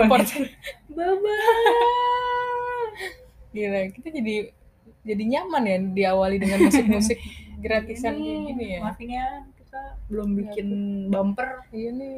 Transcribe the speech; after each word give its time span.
Airport. 0.00 0.24
semangat. 0.24 0.52
Baba. 0.88 1.34
Gila, 3.48 3.80
kita 3.90 4.08
jadi 4.12 4.34
jadi 5.02 5.22
nyaman 5.26 5.62
ya 5.64 5.76
diawali 5.80 6.36
dengan 6.36 6.58
musik-musik 6.62 7.16
gratisan 7.64 8.14
kayak 8.14 8.40
gini 8.46 8.64
ya. 8.70 8.80
Maafin 8.82 9.08
ya, 9.08 9.26
kita 9.56 9.80
belum 10.06 10.28
bikin 10.36 10.68
bumper, 11.08 11.64
Iya 11.70 11.90
nih. 11.92 12.16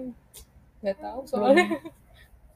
Gak 0.81 0.97
tahu 0.99 1.19
belum, 1.19 1.29
soalnya. 1.29 1.67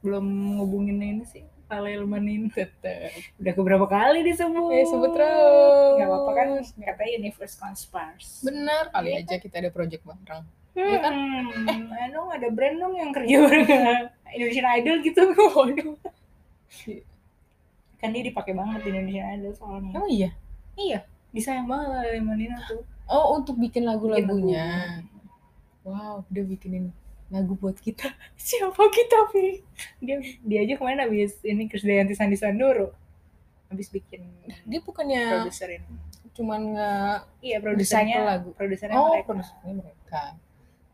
belum 0.00 0.26
ngubungin 0.58 0.98
ini 0.98 1.24
sih. 1.24 1.44
Palelman 1.64 2.20
ini 2.22 2.48
Tetep. 2.50 3.08
udah 3.40 3.52
keberapa 3.52 3.86
kali 3.86 4.20
disebut 4.22 4.68
Eh, 4.70 4.84
sebut 4.84 5.10
terus. 5.10 5.96
nggak 5.96 6.06
apa-apa 6.06 6.30
kan 6.34 6.48
katanya 6.60 7.12
universe 7.16 7.56
conspires 7.56 8.44
Bener 8.44 8.92
kali 8.92 9.08
Iya 9.10 9.24
aja 9.24 9.36
kita 9.40 9.56
ada 9.58 9.70
project 9.72 10.04
bareng. 10.04 10.44
Iya 10.74 10.98
kan? 10.98 11.14
Hmm, 11.14 11.86
eh, 11.88 12.08
dong 12.10 12.28
ada 12.28 12.48
brand 12.50 12.76
dong 12.76 12.94
yang 12.94 13.10
kerja 13.10 13.34
bareng 13.40 13.66
Indonesian 14.28 14.66
Idol 14.72 14.96
gitu. 15.00 15.22
Waduh. 15.54 15.94
Kan 17.96 18.10
dia 18.10 18.22
dipakai 18.22 18.52
banget 18.52 18.82
di 18.82 18.88
Indonesian 18.90 19.26
Idol 19.32 19.52
soalnya. 19.54 19.90
Emang 19.92 20.08
iya? 20.08 20.30
Iya, 20.74 20.98
disayang 21.30 21.64
banget 21.64 21.88
lah 21.88 22.02
Lemonina 22.08 22.58
tuh. 22.64 22.82
Oh, 23.06 23.38
untuk 23.38 23.54
bikin 23.56 23.84
lagu-lagunya. 23.84 24.98
lagu. 24.98 25.14
Wow, 25.84 26.24
dia 26.26 26.42
bikinin 26.42 26.90
lagu 27.28 27.54
buat 27.54 27.76
kita. 27.76 28.10
Siapa 28.36 28.82
kita, 28.90 29.30
Pi? 29.30 29.62
Dia 30.00 30.16
dia 30.40 30.58
aja 30.60 30.74
kemarin 30.74 31.00
habis 31.00 31.38
ini 31.42 31.64
Krisdayanti 31.64 32.12
Sandi 32.12 32.34
Sandoro. 32.34 32.90
Habis 33.68 33.88
bikin 33.88 34.26
Dia 34.64 34.80
bukannya 34.80 35.22
produserin. 35.40 35.82
cuman 36.34 36.60
nggak 36.74 37.16
Iya, 37.40 37.58
produsernya 37.58 38.18
lagu. 38.26 38.50
Produsernya 38.52 38.96
Oh, 38.96 39.14
mereka. 39.14 39.26
produsernya 39.30 39.74
mereka. 39.76 40.22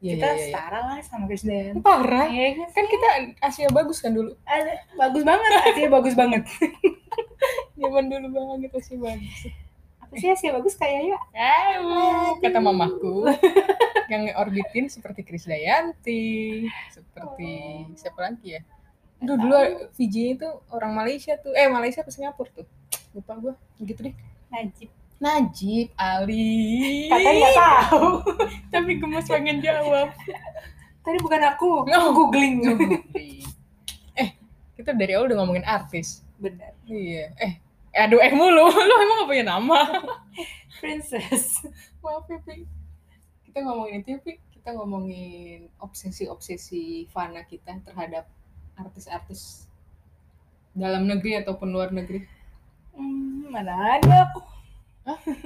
Iya, 0.00 0.16
kita 0.16 0.26
iya, 0.26 0.32
iya. 0.32 0.44
setara 0.48 0.78
lah 0.80 0.98
sama 1.04 1.24
Krisdayanti. 1.28 1.84
Parah. 1.84 2.26
Iya 2.32 2.48
kan? 2.56 2.68
Kan 2.72 2.86
kita 2.88 3.08
Asia 3.44 3.68
bagus 3.68 4.00
kan 4.00 4.16
dulu. 4.16 4.32
Ada, 4.48 4.72
bagus 4.96 5.22
banget, 5.28 5.50
Asia 5.60 5.88
bagus 5.92 6.14
banget. 6.16 6.42
Zaman 7.80 8.04
dulu 8.08 8.26
banget 8.32 8.72
Asia 8.72 8.96
bagus. 8.96 9.38
Apa 10.00 10.12
sih 10.16 10.28
Asia 10.32 10.50
bagus 10.56 10.74
kayak 10.80 11.00
ya? 11.04 11.18
Aduh, 11.36 12.40
kata 12.40 12.58
mamaku 12.64 13.28
yang 14.08 14.32
orbitin 14.40 14.88
seperti 14.88 15.20
Krisdayanti, 15.20 16.64
seperti 16.88 17.52
siapa 18.00 18.32
lagi 18.32 18.56
ya? 18.56 18.60
Aduh, 19.20 19.36
dulu 19.36 19.54
VJ 20.00 20.16
itu 20.40 20.48
orang 20.72 20.96
Malaysia 20.96 21.36
tuh. 21.36 21.52
Eh, 21.52 21.68
Malaysia 21.68 22.00
ke 22.00 22.08
Singapura 22.08 22.48
tuh. 22.56 22.66
Lupa 23.12 23.36
gua. 23.36 23.54
Gitu 23.76 24.00
deh. 24.00 24.16
Najib. 24.48 24.88
Najib 25.20 25.92
Ali. 26.00 27.04
Katanya 27.12 27.36
nggak 27.36 27.56
tahu. 27.60 28.08
Tapi 28.72 28.90
gemes 28.96 29.28
pengen 29.28 29.60
jawab. 29.60 30.08
Tadi 31.04 31.18
bukan 31.20 31.42
aku, 31.44 31.84
No. 31.84 32.08
aku 32.08 32.10
googling. 32.24 32.64
eh, 34.20 34.32
kita 34.80 34.96
dari 34.96 35.12
awal 35.12 35.28
udah 35.28 35.44
ngomongin 35.44 35.68
artis. 35.68 36.24
Benar. 36.40 36.72
Iya. 36.88 37.36
Eh, 37.36 37.52
aduh 37.92 38.16
eh 38.16 38.32
mulu. 38.32 38.64
Lu 38.88 38.94
emang 38.96 39.16
gak 39.24 39.28
punya 39.28 39.44
nama? 39.44 39.80
Princess. 40.80 41.68
Maaf 42.00 42.24
ya, 42.32 42.40
Pi. 42.40 42.64
Kita 43.44 43.60
ngomongin 43.60 44.00
itu 44.00 44.16
ya. 44.24 44.36
Kita 44.56 44.76
ngomongin 44.76 45.68
obsesi-obsesi 45.80 47.08
fana 47.12 47.44
kita 47.44 47.80
terhadap 47.80 48.28
artis-artis 48.76 49.68
dalam 50.72 51.04
negeri 51.08 51.40
ataupun 51.40 51.68
luar 51.72 51.92
negeri. 51.92 52.24
Hmm, 52.92 53.48
mana 53.52 54.00
ada 54.00 54.28
aku. 54.28 54.59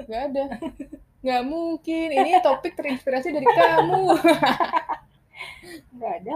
Gak 0.04 0.22
ada. 0.30 0.44
Gak 1.20 1.42
mungkin. 1.44 2.06
Ini 2.10 2.40
topik 2.40 2.74
terinspirasi 2.74 3.28
dari 3.30 3.46
kamu. 3.46 4.04
Nggak 5.94 6.12
ada. 6.20 6.34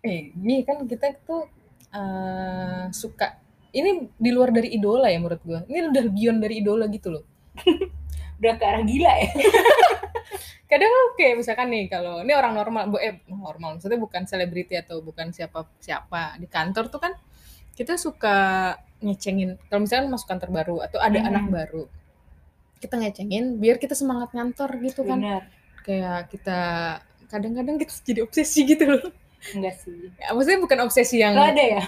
Eh, 0.00 0.30
ini 0.32 0.62
kan 0.62 0.84
kita 0.84 1.12
tuh 1.20 1.44
eh, 1.90 2.84
suka. 2.90 3.36
Ini 3.68 4.08
di 4.16 4.30
luar 4.32 4.48
dari 4.48 4.72
idola 4.72 5.12
ya 5.12 5.18
menurut 5.20 5.42
gua. 5.42 5.60
Ini 5.66 5.92
udah 5.92 6.04
beyond 6.08 6.38
dari 6.40 6.54
idola 6.58 6.84
gitu 6.88 7.12
loh. 7.12 7.24
Udah 8.38 8.54
ke 8.54 8.64
arah 8.64 8.86
gila 8.86 9.12
ya. 9.18 9.28
kadang 10.70 10.92
oke 11.10 11.26
misalkan 11.34 11.72
nih 11.72 11.88
kalau 11.88 12.20
ini 12.20 12.36
orang 12.36 12.52
normal 12.52 12.86
bu- 12.86 13.00
eh 13.00 13.24
normal 13.26 13.80
maksudnya 13.80 13.96
bukan 13.96 14.28
selebriti 14.28 14.76
atau 14.76 15.00
bukan 15.00 15.32
siapa 15.32 15.64
siapa 15.80 16.36
di 16.36 16.44
kantor 16.44 16.92
tuh 16.92 17.00
kan 17.00 17.16
kita 17.72 17.96
suka 17.96 18.36
ngecengin 19.00 19.56
kalau 19.66 19.80
misalkan 19.82 20.12
masuk 20.12 20.28
kantor 20.28 20.50
baru 20.52 20.76
atau 20.84 21.00
ada 21.00 21.18
Mhm. 21.18 21.26
anak 21.26 21.44
baru 21.48 21.82
kita 22.78 22.94
ngecengin 22.94 23.58
biar 23.58 23.76
kita 23.76 23.92
semangat 23.92 24.30
ngantor 24.32 24.70
gitu 24.80 25.02
kan 25.02 25.18
Benar. 25.18 25.42
kayak 25.82 26.30
kita 26.30 26.58
kadang-kadang 27.26 27.76
kita 27.76 27.92
jadi 28.02 28.20
obsesi 28.22 28.64
gitu 28.64 28.84
loh 28.86 29.04
Enggak 29.54 29.78
sih. 29.78 30.10
ya, 30.14 30.34
maksudnya 30.34 30.58
bukan 30.58 30.78
obsesi 30.82 31.16
yang 31.16 31.32
Lo 31.32 31.44
ada 31.44 31.62
ya? 31.62 31.82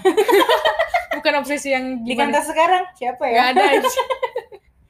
bukan 1.19 1.33
obsesi 1.37 1.67
yang 1.69 1.99
Di 1.99 2.15
gimana 2.15 2.31
kantor 2.31 2.43
sekarang 2.47 2.83
siapa 2.95 3.23
Nggak 3.23 3.35
ya? 3.35 3.51
ada 3.51 3.63
aja. 3.75 3.89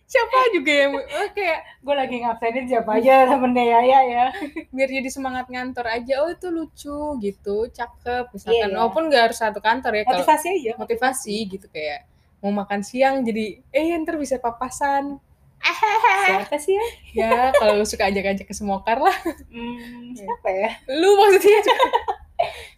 siapa 0.05 0.37
juga 0.51 0.71
yang 0.75 0.91
oh, 0.93 1.27
kayak 1.31 1.59
Gue 1.79 1.95
lagi 1.95 2.15
ngabsenin 2.19 2.65
siapa 2.67 2.91
aja 2.93 3.25
temennya 3.25 3.63
Yaya 3.65 3.99
ya. 4.05 4.25
biar 4.69 4.89
jadi 4.91 5.09
semangat 5.09 5.47
ngantor 5.47 5.87
aja 5.87 6.13
oh 6.21 6.29
itu 6.29 6.47
lucu 6.49 6.99
gitu 7.17 7.65
cakep 7.67 8.29
misalkan 8.29 8.53
Iya, 8.53 8.65
iya. 8.67 8.75
walaupun 8.75 9.03
nggak 9.07 9.23
harus 9.25 9.39
satu 9.39 9.57
kantor 9.57 9.91
ya 9.95 10.03
Motivasi 10.05 10.47
aja. 10.53 10.71
motivasi 10.77 11.35
gitu 11.47 11.65
kayak 11.65 12.05
mau 12.37 12.51
makan 12.51 12.81
siang 12.81 13.23
jadi 13.23 13.57
eh 13.71 13.95
ntar 13.97 14.17
bisa 14.17 14.37
papasan 14.37 15.17
Siapa 15.61 16.55
sih 16.57 16.73
ya? 16.73 16.85
ya 17.13 17.31
kalau 17.53 17.73
lu 17.75 17.85
suka 17.85 18.05
ajak-ajak 18.05 18.43
ke 18.43 18.53
semokar 18.53 18.97
lah 18.97 19.13
Hmm, 19.47 20.11
siapa 20.11 20.49
ya? 20.49 20.69
lu 20.91 21.09
maksudnya 21.15 21.61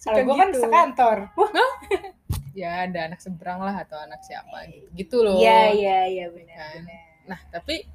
Kalau 0.01 0.19
gue 0.21 0.35
kan 0.35 0.49
gitu. 0.49 0.59
sekantor. 0.59 1.17
Wah, 1.33 1.51
ya 2.51 2.83
ada 2.83 3.07
anak 3.07 3.17
seberang 3.17 3.59
lah 3.59 3.75
atau 3.77 3.95
anak 3.97 4.19
siapa 4.21 4.67
gitu 4.67 4.87
gitu 4.93 5.17
loh 5.19 5.37
Iya, 5.37 5.71
iya, 5.71 5.97
iya 6.05 6.25
benar. 6.27 6.53
Kan. 6.53 6.75
benar. 6.81 7.01
nah 7.23 7.39
tapi 7.49 7.87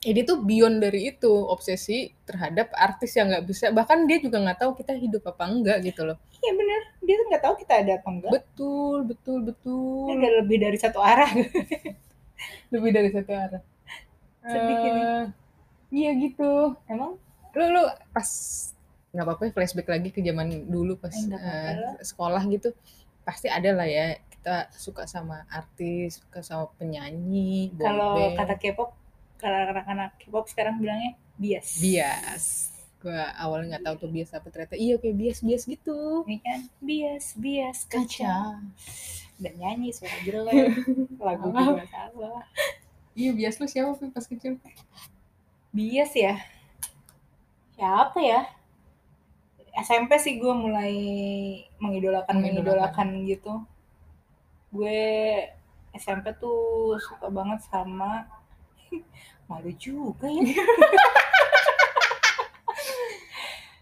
ini 0.00 0.20
tuh 0.22 0.38
beyond 0.40 0.78
dari 0.78 1.08
itu 1.08 1.30
obsesi 1.30 2.06
terhadap 2.22 2.70
artis 2.72 3.14
yang 3.14 3.30
nggak 3.30 3.44
bisa 3.44 3.70
bahkan 3.70 4.04
dia 4.04 4.18
juga 4.18 4.38
nggak 4.38 4.58
tahu 4.58 4.74
kita 4.74 4.92
hidup 4.92 5.22
apa 5.24 5.42
enggak 5.44 5.78
gitu 5.82 6.02
loh 6.04 6.18
Iya 6.36 6.52
benar. 6.54 6.80
Dia 7.00 7.14
tuh 7.14 7.26
nggak 7.26 7.42
tahu 7.42 7.54
kita 7.56 7.72
ada 7.76 7.92
apa 7.96 8.08
enggak. 8.08 8.30
betul 8.32 8.96
betul 9.04 9.38
betul 9.42 10.06
udah 10.12 10.30
lebih 10.38 10.58
dari 10.60 10.76
satu 10.76 10.98
arah. 11.00 11.30
lebih 12.74 12.90
dari 12.92 13.10
satu 13.10 13.32
arah 13.32 13.62
Sedih 14.48 14.76
ini. 14.80 15.00
Eh, 15.00 15.24
iya 15.92 16.10
gitu. 16.16 16.74
Emang? 16.86 17.20
Lu 17.52 17.64
lu 17.68 17.82
pas 18.10 18.28
nggak 19.08 19.24
apa-apa 19.24 19.42
ya, 19.44 19.52
flashback 19.52 19.88
lagi 19.88 20.08
ke 20.08 20.20
zaman 20.20 20.46
dulu 20.64 20.96
pas 20.96 21.12
Eh, 21.12 21.28
lah. 21.28 21.96
sekolah 22.00 22.42
gitu. 22.46 22.72
Pasti 23.22 23.46
ada 23.46 23.70
lah 23.72 23.84
ya 23.84 24.06
kita 24.30 24.72
suka 24.72 25.04
sama 25.04 25.44
artis 25.48 26.18
suka 26.18 26.40
sama 26.40 26.70
penyanyi 26.74 27.74
kalau 27.74 28.32
kata 28.32 28.54
K-pop, 28.54 28.94
kalau 29.36 29.58
anak-anak 29.66 30.16
K-pop 30.18 30.46
sekarang 30.46 30.78
bilangnya 30.78 31.12
bias. 31.36 31.76
bias. 31.78 32.44
Gua 32.98 33.30
awalnya 33.34 33.76
nggak 33.76 33.84
tahu 33.84 33.94
tuh 33.98 34.10
bias 34.10 34.30
apa 34.32 34.48
ternyata 34.48 34.74
iya 34.74 34.96
kayak 34.96 35.16
bias 35.16 35.38
bias 35.40 35.62
gitu. 35.64 36.24
Ini 36.24 36.38
kan 36.40 36.60
bias, 36.80 37.24
bias, 37.36 37.78
kaca. 37.86 38.58
Dan 39.38 39.54
nyanyi 39.54 39.94
suara 39.94 40.18
jelek, 40.20 40.82
lagu 41.26 41.46
juga 41.48 41.84
salah. 41.86 42.42
Iya 43.18 43.34
bias 43.34 43.58
lu 43.58 43.66
siapa 43.66 43.98
Pi, 43.98 44.06
pas 44.14 44.22
kecil 44.22 44.62
Bias 45.68 46.14
ya? 46.14 46.38
Siapa 47.74 48.18
ya? 48.22 48.46
SMP 49.78 50.18
sih 50.18 50.38
gue 50.38 50.54
mulai 50.54 50.94
mengidolakan 51.78 52.38
Mengidolakan. 52.38 53.08
gitu. 53.26 53.62
Gue 54.70 54.98
SMP 55.94 56.30
tuh 56.38 56.94
suka 56.98 57.26
banget 57.28 57.58
sama 57.66 58.26
malu 59.48 59.72
juga 59.74 60.28
ya 60.28 60.44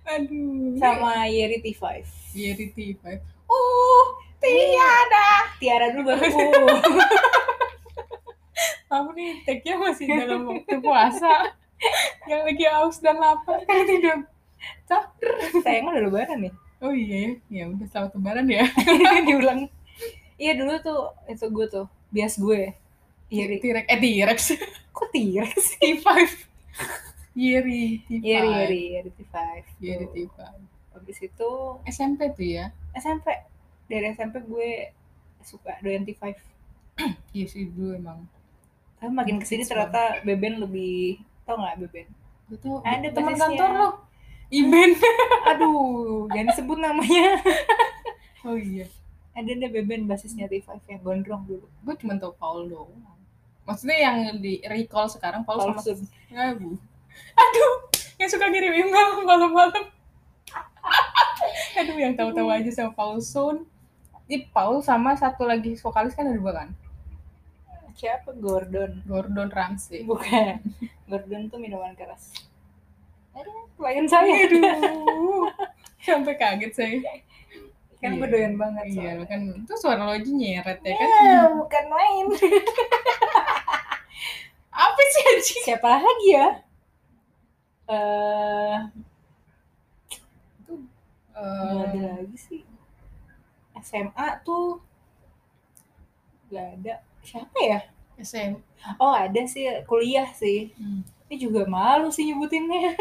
aduh 0.07 0.79
sama 0.79 1.27
Yeri 1.27 1.59
T5 1.61 1.83
Yeri 2.33 2.67
T5 2.71 3.03
oh 3.51 4.05
tiada 4.39 5.51
Tiara 5.59 5.91
dulu 5.91 6.15
baru 6.15 6.31
kamu 8.97 9.11
nih 9.13 9.31
tag-nya 9.45 9.75
masih 9.77 10.07
dalam 10.09 10.41
waktu 10.49 10.77
puasa. 10.81 11.53
Yang 12.25 12.43
lagi 12.49 12.67
aus 12.73 12.97
dan 13.05 13.21
lapar 13.21 13.61
kan 13.69 13.85
tidak 13.85 14.25
sayang 15.61 15.93
udah 15.93 16.09
lebaran 16.09 16.49
nih 16.49 16.55
oh 16.81 16.93
iya 16.93 17.17
ya 17.17 17.33
ya 17.49 17.65
udah 17.73 17.87
selamat 17.89 18.13
lebaran 18.17 18.47
ya. 18.49 18.65
Diulang. 19.29 19.61
Iya 20.37 20.53
dulu 20.61 20.75
tuh 20.85 21.03
itu 21.29 21.47
gue 21.49 21.67
tuh 21.69 21.87
bias 22.13 22.37
gue. 22.37 22.73
Yeri 23.27 23.59
T-Rex 23.59 23.85
eh 23.91 23.99
T-Rex. 23.99 24.41
Kok 24.97 25.09
T-Rex 25.13 25.53
sih? 25.57 25.81
T5 25.99 26.09
Yeri 27.37 28.01
T5 28.09 28.23
Yeri 28.25 28.53
Yeri 28.57 28.83
Yeri 28.97 29.11
T5 29.13 29.37
Yeri 29.83 30.07
tuh. 30.09 30.13
T5 30.15 30.39
habis 30.97 31.19
itu 31.21 31.51
SMP 31.85 32.33
tuh 32.33 32.47
ya? 32.49 32.73
SMP 32.97 33.29
dari 33.87 34.17
SMP 34.17 34.41
gue 34.45 34.93
suka 35.45 35.77
doyan 35.85 36.09
T5 36.09 36.33
iya 37.37 37.45
sih 37.45 37.69
dulu 37.69 37.93
emang 37.93 38.25
tapi 38.97 39.13
makin 39.13 39.37
ke 39.39 39.47
sini 39.47 39.63
ternyata 39.63 40.25
Beben 40.25 40.61
lebih 40.65 41.21
tau 41.45 41.61
nggak 41.61 41.77
Beben 41.85 42.07
tau, 42.63 42.81
Ada 42.85 43.09
teman 43.13 43.35
kantor 43.37 43.71
lo 43.77 43.89
Iben 44.47 44.95
aduh 45.51 46.31
jangan 46.31 46.47
disebut 46.55 46.79
namanya 46.79 47.43
Oh 48.47 48.55
iya. 48.55 48.87
ada 49.35 49.51
ada 49.51 49.69
beben 49.69 50.07
basisnya 50.07 50.47
T5 50.47 50.79
yang 50.87 51.03
gondrong 51.03 51.43
dulu 51.51 51.67
Gue 51.83 51.95
cuma 51.99 52.15
tau 52.15 52.31
Paul 52.39 52.71
doang. 52.71 53.17
Maksudnya 53.67 53.99
yang 53.99 54.39
di 54.39 54.63
recall 54.63 55.11
sekarang 55.11 55.43
Paul, 55.43 55.59
Paul 55.59 55.75
sama 55.75 55.83
Sun. 55.83 56.07
Ya, 56.31 56.55
Bu. 56.55 56.79
Aduh, 57.35 57.75
yang 58.15 58.31
suka 58.31 58.47
ngirim 58.47 58.87
email 58.87 59.27
malam-malam. 59.27 59.91
Aduh, 61.83 61.99
yang 61.99 62.15
tahu-tahu 62.15 62.47
aja 62.47 62.71
sama 62.71 62.95
Paul 62.95 63.19
Sun. 63.19 63.67
Ini 64.31 64.47
Paul 64.55 64.87
sama 64.87 65.19
satu 65.19 65.43
lagi 65.43 65.75
vokalis 65.83 66.15
kan 66.15 66.31
ada 66.31 66.39
dua 66.39 66.55
kan? 66.55 66.71
Siapa 67.97 68.31
Gordon 68.35 69.01
Gordon 69.03 69.49
Ramsay. 69.49 70.05
bukan 70.05 70.61
Gordon 71.07 71.49
tuh 71.49 71.57
minuman 71.57 71.93
keras 71.93 72.31
ada 73.33 73.49
klien 73.73 74.05
saya 74.05 74.33
Aduh, 74.47 75.49
sampai 75.99 76.35
kaget 76.35 76.73
saya. 76.73 76.99
kan 77.97 78.13
Iya. 78.13 78.19
gue 78.19 78.29
doyan 78.29 78.55
banget 78.55 78.85
Iya, 78.87 79.17
soalnya. 79.17 79.25
kan 79.27 79.41
itu 79.57 79.75
suara 79.75 80.03
lo 80.03 80.13
aja 80.13 80.29
nyeret 80.31 80.79
ya 80.79 80.95
kan? 80.95 81.09
Ya, 81.09 81.41
bukan 81.51 81.85
main 81.87 82.27
Apa 84.77 85.01
sih 85.03 85.23
anjing? 85.27 85.63
siapa 85.65 85.89
lagi 85.91 86.29
ya 86.31 86.49
eh 87.87 88.77
nggak 91.33 91.87
ada 91.87 91.99
Eh, 91.99 92.13
lagi 92.17 92.37
sih 92.37 92.61
SMA 93.79 94.27
tuh 94.43 94.81
nggak 96.47 96.67
ada 96.77 96.95
siapa 97.27 97.59
ya 97.59 97.81
SM. 98.17 98.57
oh 98.97 99.11
ada 99.11 99.43
sih 99.45 99.67
kuliah 99.85 100.31
sih 100.33 100.71
Hmm. 100.73 101.03
ini 101.27 101.37
juga 101.39 101.67
malu 101.67 102.09
sih 102.09 102.25
nyebutinnya 102.25 102.95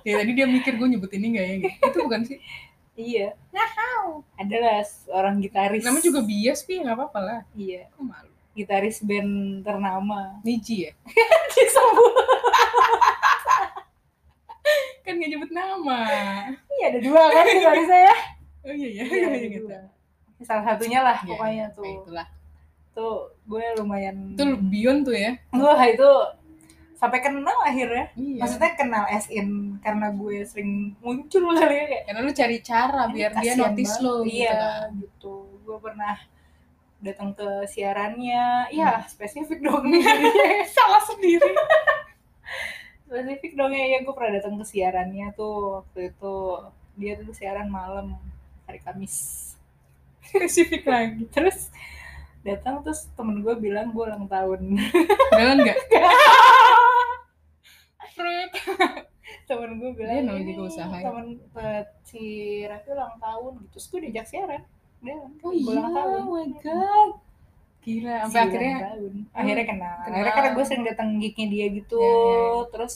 Ya 0.00 0.16
tadi 0.16 0.32
dia 0.32 0.48
mikir 0.48 0.74
gue 0.74 0.88
nyebut 0.88 1.12
ini 1.12 1.26
gak 1.30 1.44
ya? 1.44 1.54
Itu 1.84 1.98
bukan 2.00 2.24
sih? 2.24 2.40
iya 2.94 3.36
adalah 4.34 4.80
seorang 4.80 5.36
gitaris 5.38 5.84
Namanya 5.84 6.00
juga 6.02 6.20
bias, 6.22 6.64
Pi. 6.64 6.80
Gak 6.80 6.96
apa-apa 6.96 7.20
lah. 7.20 7.40
iya 7.52 7.84
Kok 7.92 8.02
malu? 8.02 8.32
gitaris 8.50 8.98
band 9.00 9.30
ternama 9.60 10.40
Niji 10.40 10.88
ya? 10.88 10.92
disebut 11.52 12.14
Kan 15.02 15.16
gak 15.16 15.28
nyebut 15.28 15.50
nama. 15.50 16.00
iya 16.70 16.84
ada 16.88 16.98
dua 16.98 17.22
kan 17.28 17.44
gitaris 17.46 17.84
saya 17.86 18.14
Oh 18.60 18.72
iya, 18.72 18.88
iya. 18.90 19.02
Iya, 19.02 19.14
iya, 19.14 19.26
ada 19.26 19.38
iya, 19.38 19.48
gitu. 19.50 19.66
dua. 19.66 19.80
salah 20.40 20.64
satunya 20.66 21.00
lah 21.00 21.16
Iya, 21.18 21.28
pokoknya 21.28 21.52
iya, 21.62 21.66
tuh 21.72 21.84
Itulah. 21.86 22.26
Tuh 22.92 23.14
gue 23.42 23.62
lumayan 23.76 24.32
Itu 24.32 24.44
Bion 24.60 25.02
tuh 25.02 25.14
ya? 25.14 25.38
wah 25.50 25.78
itu 25.82 26.10
sampai 26.94 27.18
kenal 27.18 27.56
akhirnya 27.60 28.12
Iya. 28.12 28.38
maksudnya 28.38 28.72
kenal 28.74 29.04
as 29.06 29.24
in 29.26 29.48
karena 29.78 30.10
gue 30.10 30.44
sering 30.44 30.92
muncul 30.98 31.48
kali 31.50 31.72
ya 31.72 31.84
kayak 31.86 32.02
Karena 32.04 32.20
lu 32.20 32.32
cari 32.32 32.56
cara 32.60 33.02
biar 33.06 33.30
dia 33.34 33.52
notice 33.54 33.94
banget. 33.94 34.04
lo 34.04 34.14
gitu 34.20 34.36
iya 34.36 34.52
kan. 34.52 34.88
gitu 34.96 35.34
gue 35.60 35.76
pernah 35.78 36.14
datang 37.00 37.30
ke 37.32 37.48
siarannya 37.66 38.44
ya 38.70 38.90
Hmm. 38.94 39.08
spesifik 39.08 39.58
dong 39.60 39.88
Salah 40.76 41.02
sendiri. 41.02 41.50
spesifik 43.02 43.52
dong 43.54 43.72
ya, 43.72 43.84
ya 43.88 43.98
gue 44.00 44.12
pernah 44.12 44.32
datang 44.32 44.54
ke 44.54 44.64
siarannya 44.64 45.32
tuh 45.32 45.54
waktu 45.80 46.10
itu 46.10 46.34
dia 46.94 47.12
tuh 47.16 47.32
siaran 47.32 47.66
malam 47.66 48.14
hari 48.66 48.78
Kamis 48.78 49.16
Spesifik 50.26 50.84
lagi. 50.84 51.24
terus 51.28 51.72
datang 52.40 52.80
terus 52.80 53.08
temen 53.12 53.40
gue 53.40 53.54
bilang 53.54 53.90
gue 53.90 54.00
ulang 54.00 54.24
tahun 54.26 54.80
Jalan 55.30 55.58
gak? 55.62 55.78
Fruit. 58.10 58.52
temen 59.46 59.70
gue 59.76 59.90
bilang 59.92 60.14
Dia 60.14 60.24
namanya 60.24 60.42
"Ini 60.42 60.52
juga 60.52 60.62
usaha 60.68 60.88
ya." 60.90 61.04
temen 61.04 61.26
eh, 61.54 61.82
si 62.02 62.22
Raffi 62.64 62.88
ulang 62.90 63.16
tahun 63.18 63.52
gitu 63.58 63.70
terus 63.70 63.86
gue 63.88 64.00
diajak 64.02 64.26
siaran 64.26 64.62
dia 65.00 65.16
Oh 65.16 65.30
"Gua 65.40 65.52
iya, 65.52 65.68
ulang 65.70 65.90
tahun 65.90 66.18
oh 66.18 66.26
my 66.30 66.48
god. 66.60 67.10
Gila, 67.80 68.16
sampai 68.22 68.40
akhirnya 68.44 68.76
tahun. 68.84 69.12
akhirnya 69.32 69.64
kenal. 69.66 69.94
kenal. 69.96 70.12
akhirnya 70.12 70.32
karena 70.36 70.50
gue 70.52 70.64
sering 70.64 70.84
datang 70.84 71.08
gignya 71.16 71.46
dia 71.48 71.66
gitu 71.72 71.96
Ya, 71.96 72.04
ya, 72.04 72.36
ya. 72.36 72.60
terus 72.70 72.94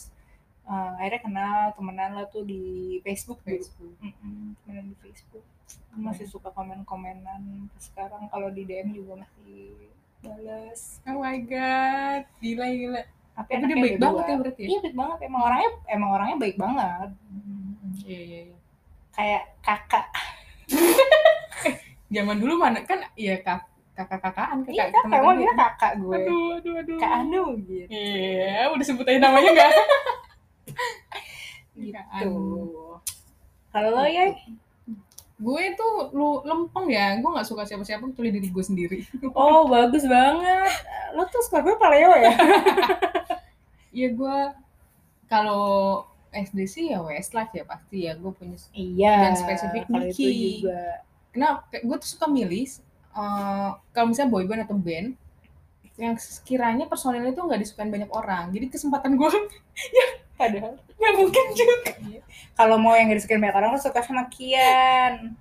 eh, 0.64 0.90
akhirnya 0.96 1.20
kenal 1.20 1.54
temenan 1.72 2.10
lah 2.12 2.26
tuh 2.26 2.42
di 2.42 2.62
Facebook 3.00 3.40
Facebook. 3.40 3.94
Mm-mm, 3.98 4.56
temenan 4.58 4.86
di 4.86 4.96
Facebook 4.98 5.44
Gue 5.64 6.02
masih 6.02 6.26
suka 6.26 6.50
komen-komenan 6.50 7.40
sekarang 7.76 8.26
kalau 8.26 8.48
di 8.48 8.62
DM 8.62 8.92
juga 8.92 9.18
masih 9.18 9.88
balas 10.20 10.98
Oh 11.04 11.18
my 11.18 11.38
god, 11.40 12.22
gila 12.38 12.66
gila. 12.66 13.02
tapi, 13.32 13.50
Tapi 13.52 13.64
dia 13.64 13.76
baik 13.76 13.96
banget 13.98 14.24
ya 14.24 14.36
berarti. 14.36 14.60
ya? 14.60 14.68
iya 14.68 14.78
baik 14.80 14.96
banget 14.96 15.18
emang 15.22 15.42
orangnya 15.42 15.70
emang 15.86 16.10
orangnya 16.12 16.36
baik 16.38 16.56
banget 16.56 17.10
Iya 18.02 18.20
iya 18.20 18.40
iya. 18.44 18.56
kayak 19.12 19.42
kakak 19.60 20.06
Zaman 22.10 22.36
dulu 22.36 22.54
mana 22.56 22.78
kan 22.80 23.00
iya 23.14 23.38
kak 23.38 23.62
kakak-kakaan 23.92 24.66
iya 24.68 24.86
kakak 24.88 25.06
kakak 25.06 25.18
emang 25.20 25.36
dia 25.36 25.52
kakak 25.52 25.92
gue 25.96 26.14
Aduh 26.16 26.46
aduh 26.56 26.74
aduh. 26.76 26.98
kak 26.98 27.12
Anu 27.16 27.42
gitu 27.60 27.86
Iya, 27.88 28.66
udah 28.68 28.84
sebut 28.84 29.04
aja 29.04 29.18
namanya 29.20 29.50
enggak? 29.52 29.70
gitu 31.74 32.30
kalau 33.74 33.90
lo 33.90 34.06
ya 34.06 34.30
gue 35.34 35.64
tuh 35.74 36.14
lu 36.14 36.46
lempeng 36.46 36.86
ya, 36.86 37.18
gue 37.18 37.26
nggak 37.26 37.44
suka 37.44 37.66
siapa-siapa 37.66 38.06
kecuali 38.06 38.30
diri 38.30 38.48
gue 38.54 38.64
sendiri. 38.64 38.98
oh 39.34 39.66
bagus 39.66 40.06
banget 40.06 40.70
lo 41.18 41.26
tuh 41.26 41.42
Scorpio 41.42 41.74
paleo 41.74 42.14
ya 42.14 42.32
Iya 43.90 44.08
gue 44.18 44.38
kalau 45.26 46.06
SD 46.30 46.58
sih 46.66 46.84
ya 46.90 47.02
Westlife 47.02 47.54
ya 47.54 47.66
pasti 47.66 48.06
ya 48.06 48.14
gue 48.18 48.30
punya. 48.30 48.58
iya 48.74 49.30
Dan 49.30 49.34
spesifik 49.38 49.84
juga 49.90 51.02
Kenapa? 51.34 51.66
Gue 51.82 51.96
tuh 51.98 52.10
suka 52.14 52.26
milih 52.30 52.66
eh, 53.14 53.70
kalau 53.90 54.06
misalnya 54.06 54.30
boyband 54.30 54.62
atau 54.66 54.78
band 54.78 55.18
yang 55.94 56.14
sekiranya 56.18 56.90
personilnya 56.90 57.34
tuh 57.34 57.46
nggak 57.46 57.62
disukain 57.62 57.90
banyak 57.90 58.10
orang. 58.10 58.50
Jadi 58.54 58.66
kesempatan 58.70 59.14
gue 59.18 59.30
padahal 60.34 60.74
nggak 60.98 61.14
mungkin 61.18 61.44
juga. 61.54 61.74
kalau 62.54 62.78
mau 62.78 62.94
yang 62.94 63.10
gak 63.10 63.18
disukain 63.18 63.42
banyak 63.42 63.58
orang 63.58 63.74
lo 63.74 63.80
suka 63.82 63.98
sama 63.98 64.30
Kian. 64.30 65.34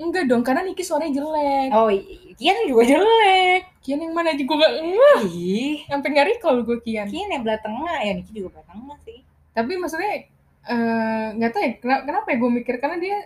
Enggak 0.00 0.32
dong, 0.32 0.40
karena 0.40 0.64
Niki 0.64 0.80
suaranya 0.80 1.20
jelek. 1.20 1.68
oh 1.76 1.88
Kian 2.40 2.56
juga 2.68 2.82
jelek. 2.88 3.60
Kian 3.84 4.00
yang 4.00 4.12
mana 4.16 4.32
gue 4.32 4.44
gak 4.44 4.72
ih. 5.28 5.84
Sampai 5.88 6.08
nggak 6.12 6.26
recall 6.36 6.64
gue 6.64 6.80
Kian. 6.80 7.08
Kian 7.08 7.28
yang 7.28 7.44
belah 7.44 7.60
tengah. 7.60 8.00
Ya 8.00 8.12
Niki 8.16 8.32
juga 8.32 8.56
belah 8.60 8.66
tengah 8.68 8.96
sih. 9.04 9.20
Tapi 9.52 9.72
maksudnya 9.76 10.24
eh, 10.68 11.26
nggak 11.36 11.50
tahu 11.52 11.60
ya 11.64 11.70
kena- 11.80 12.04
kenapa 12.04 12.26
ya 12.32 12.36
gue 12.40 12.50
mikir? 12.60 12.74
Karena 12.80 12.96
dia 12.96 13.18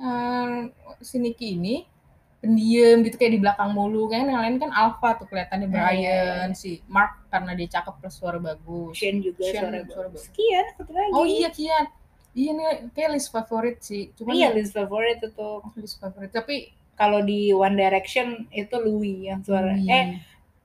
eh, 0.00 0.56
si 1.04 1.16
Niki 1.20 1.56
ini 1.56 1.84
pendiam 2.38 3.02
gitu 3.02 3.16
kayak 3.16 3.32
di 3.34 3.40
belakang 3.40 3.70
mulu. 3.72 4.06
Kan 4.06 4.26
yang 4.26 4.38
lain 4.38 4.56
kan 4.56 4.70
alpha 4.70 5.18
tuh 5.18 5.26
kelihatannya 5.26 5.66
Hmm, 5.66 5.74
Brian 5.74 5.98
iya, 5.98 6.18
iya. 6.46 6.54
si 6.54 6.78
Mark 6.86 7.26
karena 7.28 7.52
dia 7.52 7.68
cakep 7.68 7.94
plus 7.98 8.14
suara 8.14 8.38
bagus. 8.38 8.94
Kian 8.94 9.18
juga 9.18 9.42
Kian 9.42 9.54
suara 9.58 9.78
suara 9.82 9.82
bagus. 9.82 9.96
bagus. 9.96 10.24
Kian 10.30 10.64
satu 10.74 10.92
lagi. 10.92 11.12
Oh 11.12 11.24
iya 11.24 11.48
Kian. 11.48 11.84
Iya 12.32 12.50
nih 12.52 12.66
kayak 12.92 13.10
list 13.12 13.28
favorit 13.28 13.76
sih. 13.80 14.14
Cuman 14.14 14.32
iya 14.32 14.48
list 14.50 14.70
favorit 14.70 15.18
itu 15.18 15.50
list 15.74 15.98
favorit 15.98 16.30
tapi 16.30 16.70
kalau 16.94 17.18
di 17.20 17.50
One 17.50 17.74
Direction 17.74 18.46
itu 18.50 18.74
Louis 18.76 19.26
yang 19.26 19.42
suara. 19.42 19.74
Louis. 19.74 19.86
eh 19.88 20.06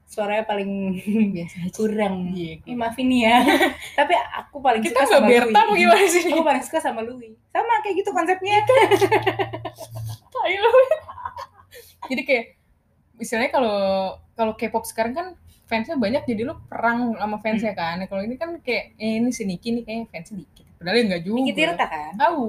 suaranya 0.06 0.46
paling 0.46 0.70
biasa 1.34 1.74
kurang. 1.74 2.38
Iya, 2.38 2.62
Ih, 2.64 2.78
maafin 2.78 3.10
ya. 3.10 3.42
Tapi 3.98 4.14
aku 4.14 4.62
paling 4.62 4.86
kita 4.86 5.10
suka 5.10 5.18
sama 5.18 5.26
Berta 5.26 5.60
Louis. 5.66 5.82
gimana 5.82 6.06
sih? 6.06 6.22
Aku 6.30 6.46
paling 6.46 6.62
suka 6.62 6.78
sama 6.78 7.02
Louis. 7.02 7.34
Sama 7.50 7.82
kayak 7.82 7.96
gitu 7.98 8.14
konsepnya. 8.14 8.62
Lu. 10.54 10.70
Jadi 12.10 12.22
kayak 12.26 12.46
misalnya 13.18 13.50
kalau 13.54 13.78
kalau 14.34 14.54
K-pop 14.58 14.84
sekarang 14.90 15.14
kan 15.14 15.28
fansnya 15.70 15.96
banyak 15.98 16.24
jadi 16.28 16.42
lu 16.46 16.56
perang 16.68 17.18
sama 17.18 17.38
fansnya 17.40 17.74
kan. 17.74 18.04
Kalau 18.06 18.22
ini 18.22 18.36
kan 18.38 18.60
kayak 18.62 18.94
eh, 19.00 19.18
ini 19.18 19.30
si 19.34 19.44
Niki 19.48 19.74
nih 19.74 19.84
kayaknya 19.88 20.06
fansnya 20.12 20.36
dikit. 20.44 20.66
Padahal 20.78 20.96
ya 21.00 21.04
nggak 21.10 21.22
juga. 21.24 21.38
Niki 21.40 21.54
Tirta 21.56 21.86
kan? 21.88 22.14
Tahu. 22.20 22.46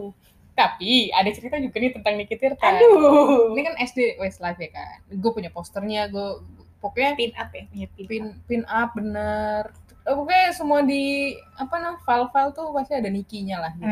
Tapi 0.55 0.93
ada 1.11 1.31
cerita 1.35 1.57
juga 1.59 1.77
nih 1.81 1.93
tentang 1.95 2.15
Niki 2.19 2.37
Tirta. 2.37 2.65
Aduh. 2.69 3.55
Ini 3.55 3.63
kan 3.65 3.75
SD 3.81 4.21
Westlife 4.21 4.61
ya 4.61 4.71
kan? 4.75 4.97
Gue 5.15 5.31
punya 5.33 5.51
posternya 5.55 6.11
gue 6.11 6.43
pokoknya 6.85 7.17
pin 7.17 7.33
up 7.41 7.49
ya 7.49 7.65
punya 7.73 7.89
pin, 7.97 8.05
pin 8.05 8.25
up. 8.29 8.37
pin 8.45 8.63
up 8.69 8.91
bener. 8.93 9.63
Eh, 10.05 10.13
pokoknya 10.13 10.53
semua 10.53 10.85
di 10.85 11.33
apa 11.57 11.75
namanya 11.81 12.05
file-file 12.05 12.53
tuh 12.53 12.69
pasti 12.77 12.93
ada 12.93 13.09
Nikinya 13.09 13.57
lah 13.65 13.73
gitu. 13.73 13.89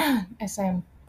SMP 0.54 1.08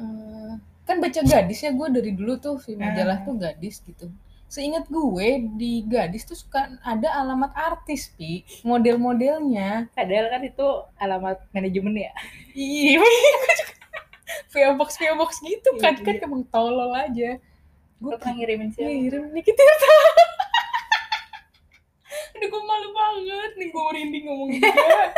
eh, 0.00 0.52
kan 0.86 0.96
baca 0.96 1.20
gadis 1.20 1.60
ya 1.60 1.70
gue 1.70 1.88
dari 1.90 2.14
dulu 2.14 2.38
tuh 2.38 2.56
si 2.56 2.72
majalah 2.74 3.18
Hmm. 3.18 3.26
tuh 3.26 3.34
gadis 3.36 3.82
gitu. 3.82 4.06
Seingat 4.46 4.86
gue 4.86 5.28
di 5.58 5.82
gadis 5.82 6.22
tuh 6.22 6.38
suka 6.38 6.78
ada 6.80 7.10
alamat 7.18 7.50
artis 7.52 8.14
pi. 8.14 8.46
Model-modelnya. 8.62 9.90
Padahal 9.90 10.30
kan 10.30 10.42
itu 10.42 10.66
alamat 10.96 11.42
manajemen 11.50 11.94
ya. 11.98 12.12
Iya 12.54 13.02
PO 14.54 14.72
box 14.74 14.96
PO 14.96 15.14
box 15.16 15.42
gitu 15.42 15.74
kan 15.76 15.92
Iya, 15.92 16.02
kan 16.02 16.14
iya. 16.16 16.24
emang 16.24 16.46
tolol 16.46 16.94
aja. 16.94 17.42
Gue 17.96 18.12
pernah 18.14 18.34
ngirimin 18.36 18.70
siapa? 18.70 18.86
Ngirim 18.86 19.24
nih 19.34 19.42
kita 19.42 19.62
aduh 22.36 22.48
gue 22.52 22.62
malu 22.62 22.88
banget 22.92 23.52
nih 23.56 23.68
gue 23.72 23.82
merinding 23.82 24.24
ngomong 24.28 24.48
juga 24.52 24.68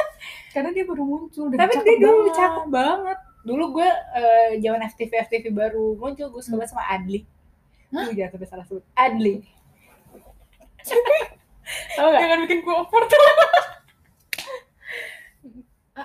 karena 0.54 0.70
dia 0.70 0.84
baru 0.86 1.02
muncul 1.02 1.50
dan 1.50 1.58
tapi 1.58 1.74
dia 1.82 1.96
dulu 1.98 2.30
cakep 2.30 2.66
banget 2.70 3.18
dulu 3.42 3.76
gue 3.76 3.88
eh, 4.14 4.50
zaman 4.58 4.82
FTV 4.84 5.12
FTV 5.24 5.44
baru 5.50 5.94
muncul 5.94 6.28
gue 6.28 6.42
suka 6.42 6.58
Hmm. 6.58 6.68
sama 6.68 6.84
Adli. 6.88 7.22
Hah? 7.88 8.04
Gue 8.04 8.14
jangan 8.14 8.30
sampai 8.34 8.48
salah 8.48 8.64
sebut. 8.64 8.84
Adli. 8.94 9.34
Tau 11.96 12.08
gak? 12.08 12.20
jangan 12.20 12.38
bikin 12.44 12.58
gue 12.60 12.74
over 12.74 13.02
tuh 13.04 13.18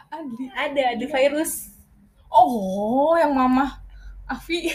Adli. 0.09 0.45
Ada 0.51 0.81
Adli 0.95 1.05
virus 1.07 1.69
oh 2.27 3.13
yang 3.15 3.31
mama 3.31 3.79
Afi. 4.25 4.71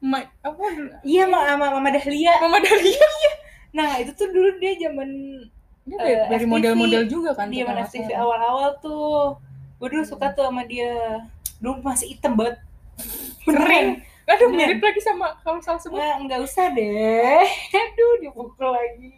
Ma, 0.00 0.24
apa? 0.40 0.62
Iya 1.04 1.28
sama 1.28 1.44
sama 1.44 1.66
Mama 1.70 1.92
Dahlia. 1.92 2.34
Mama 2.40 2.58
Dahlia. 2.58 3.08
Nah 3.68 4.00
itu 4.00 4.16
tuh 4.16 4.32
dulu 4.32 4.56
dia 4.56 4.72
zaman 4.80 5.08
dia 5.84 5.96
Eh, 6.00 6.04
dari, 6.24 6.24
dari 6.24 6.40
FTV. 6.40 6.50
model-model 6.50 7.02
juga 7.04 7.30
kan 7.36 7.52
Dia 7.52 7.68
kalau 7.68 7.84
FTV 7.84 8.08
awal-awal 8.16 8.70
tuh. 8.80 9.36
Gue 9.76 9.88
dulu 9.88 10.02
suka 10.02 10.32
tuh 10.32 10.48
sama 10.48 10.64
dia 10.64 11.20
Dulu 11.58 11.82
masih 11.82 12.12
hitam 12.12 12.34
banget 12.34 12.56
keren 13.42 14.02
aduh 14.24 14.52
Bener. 14.52 14.68
mirip 14.68 14.82
lagi 14.82 15.00
sama 15.00 15.40
kalau 15.40 15.56
salah 15.58 15.78
sebut 15.78 15.96
Nggak, 15.96 16.16
nggak 16.22 16.40
usah 16.42 16.66
deh 16.70 17.48
Aduh 17.80 18.12
dipukul 18.20 18.68
lagi 18.68 19.08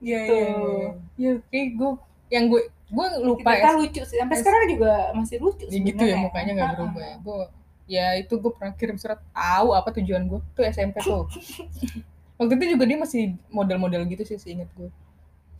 Iya 0.00 0.18
Gitu. 0.18 0.32
iya 0.32 0.48
iya. 0.48 0.88
Ya 1.14 1.32
kayak 1.46 1.68
gue 1.72 1.90
yang 2.28 2.44
gue 2.48 2.62
gue 2.64 3.06
lupa 3.20 3.50
Kita 3.52 3.68
ya. 3.68 3.76
lucu 3.76 4.02
sih 4.02 4.16
Sampai 4.16 4.36
sekarang 4.36 4.62
juga 4.68 4.92
masih 5.12 5.36
lucu 5.38 5.64
Ya 5.64 5.78
gitu 5.78 6.02
ya 6.02 6.16
mukanya 6.18 6.50
nggak 6.54 6.64
Ah, 6.64 6.74
berubah 6.74 6.96
ah. 6.96 7.04
ya. 7.04 7.14
Gue 7.18 7.40
ya 7.84 8.06
itu 8.16 8.34
gue 8.34 8.50
pernah 8.50 8.72
kirim 8.72 8.96
surat 8.96 9.20
tahu 9.28 9.68
apa 9.70 9.92
tujuan 9.92 10.24
gue 10.24 10.40
tuh 10.52 10.64
SMP 10.64 10.96
tuh. 10.98 11.28
Waktu 12.38 12.52
itu 12.56 12.64
juga 12.72 12.84
dia 12.84 12.96
masih 12.96 13.22
model-model 13.48 14.08
gitu 14.08 14.22
sih 14.24 14.34
seinget 14.36 14.66
gue. 14.72 14.88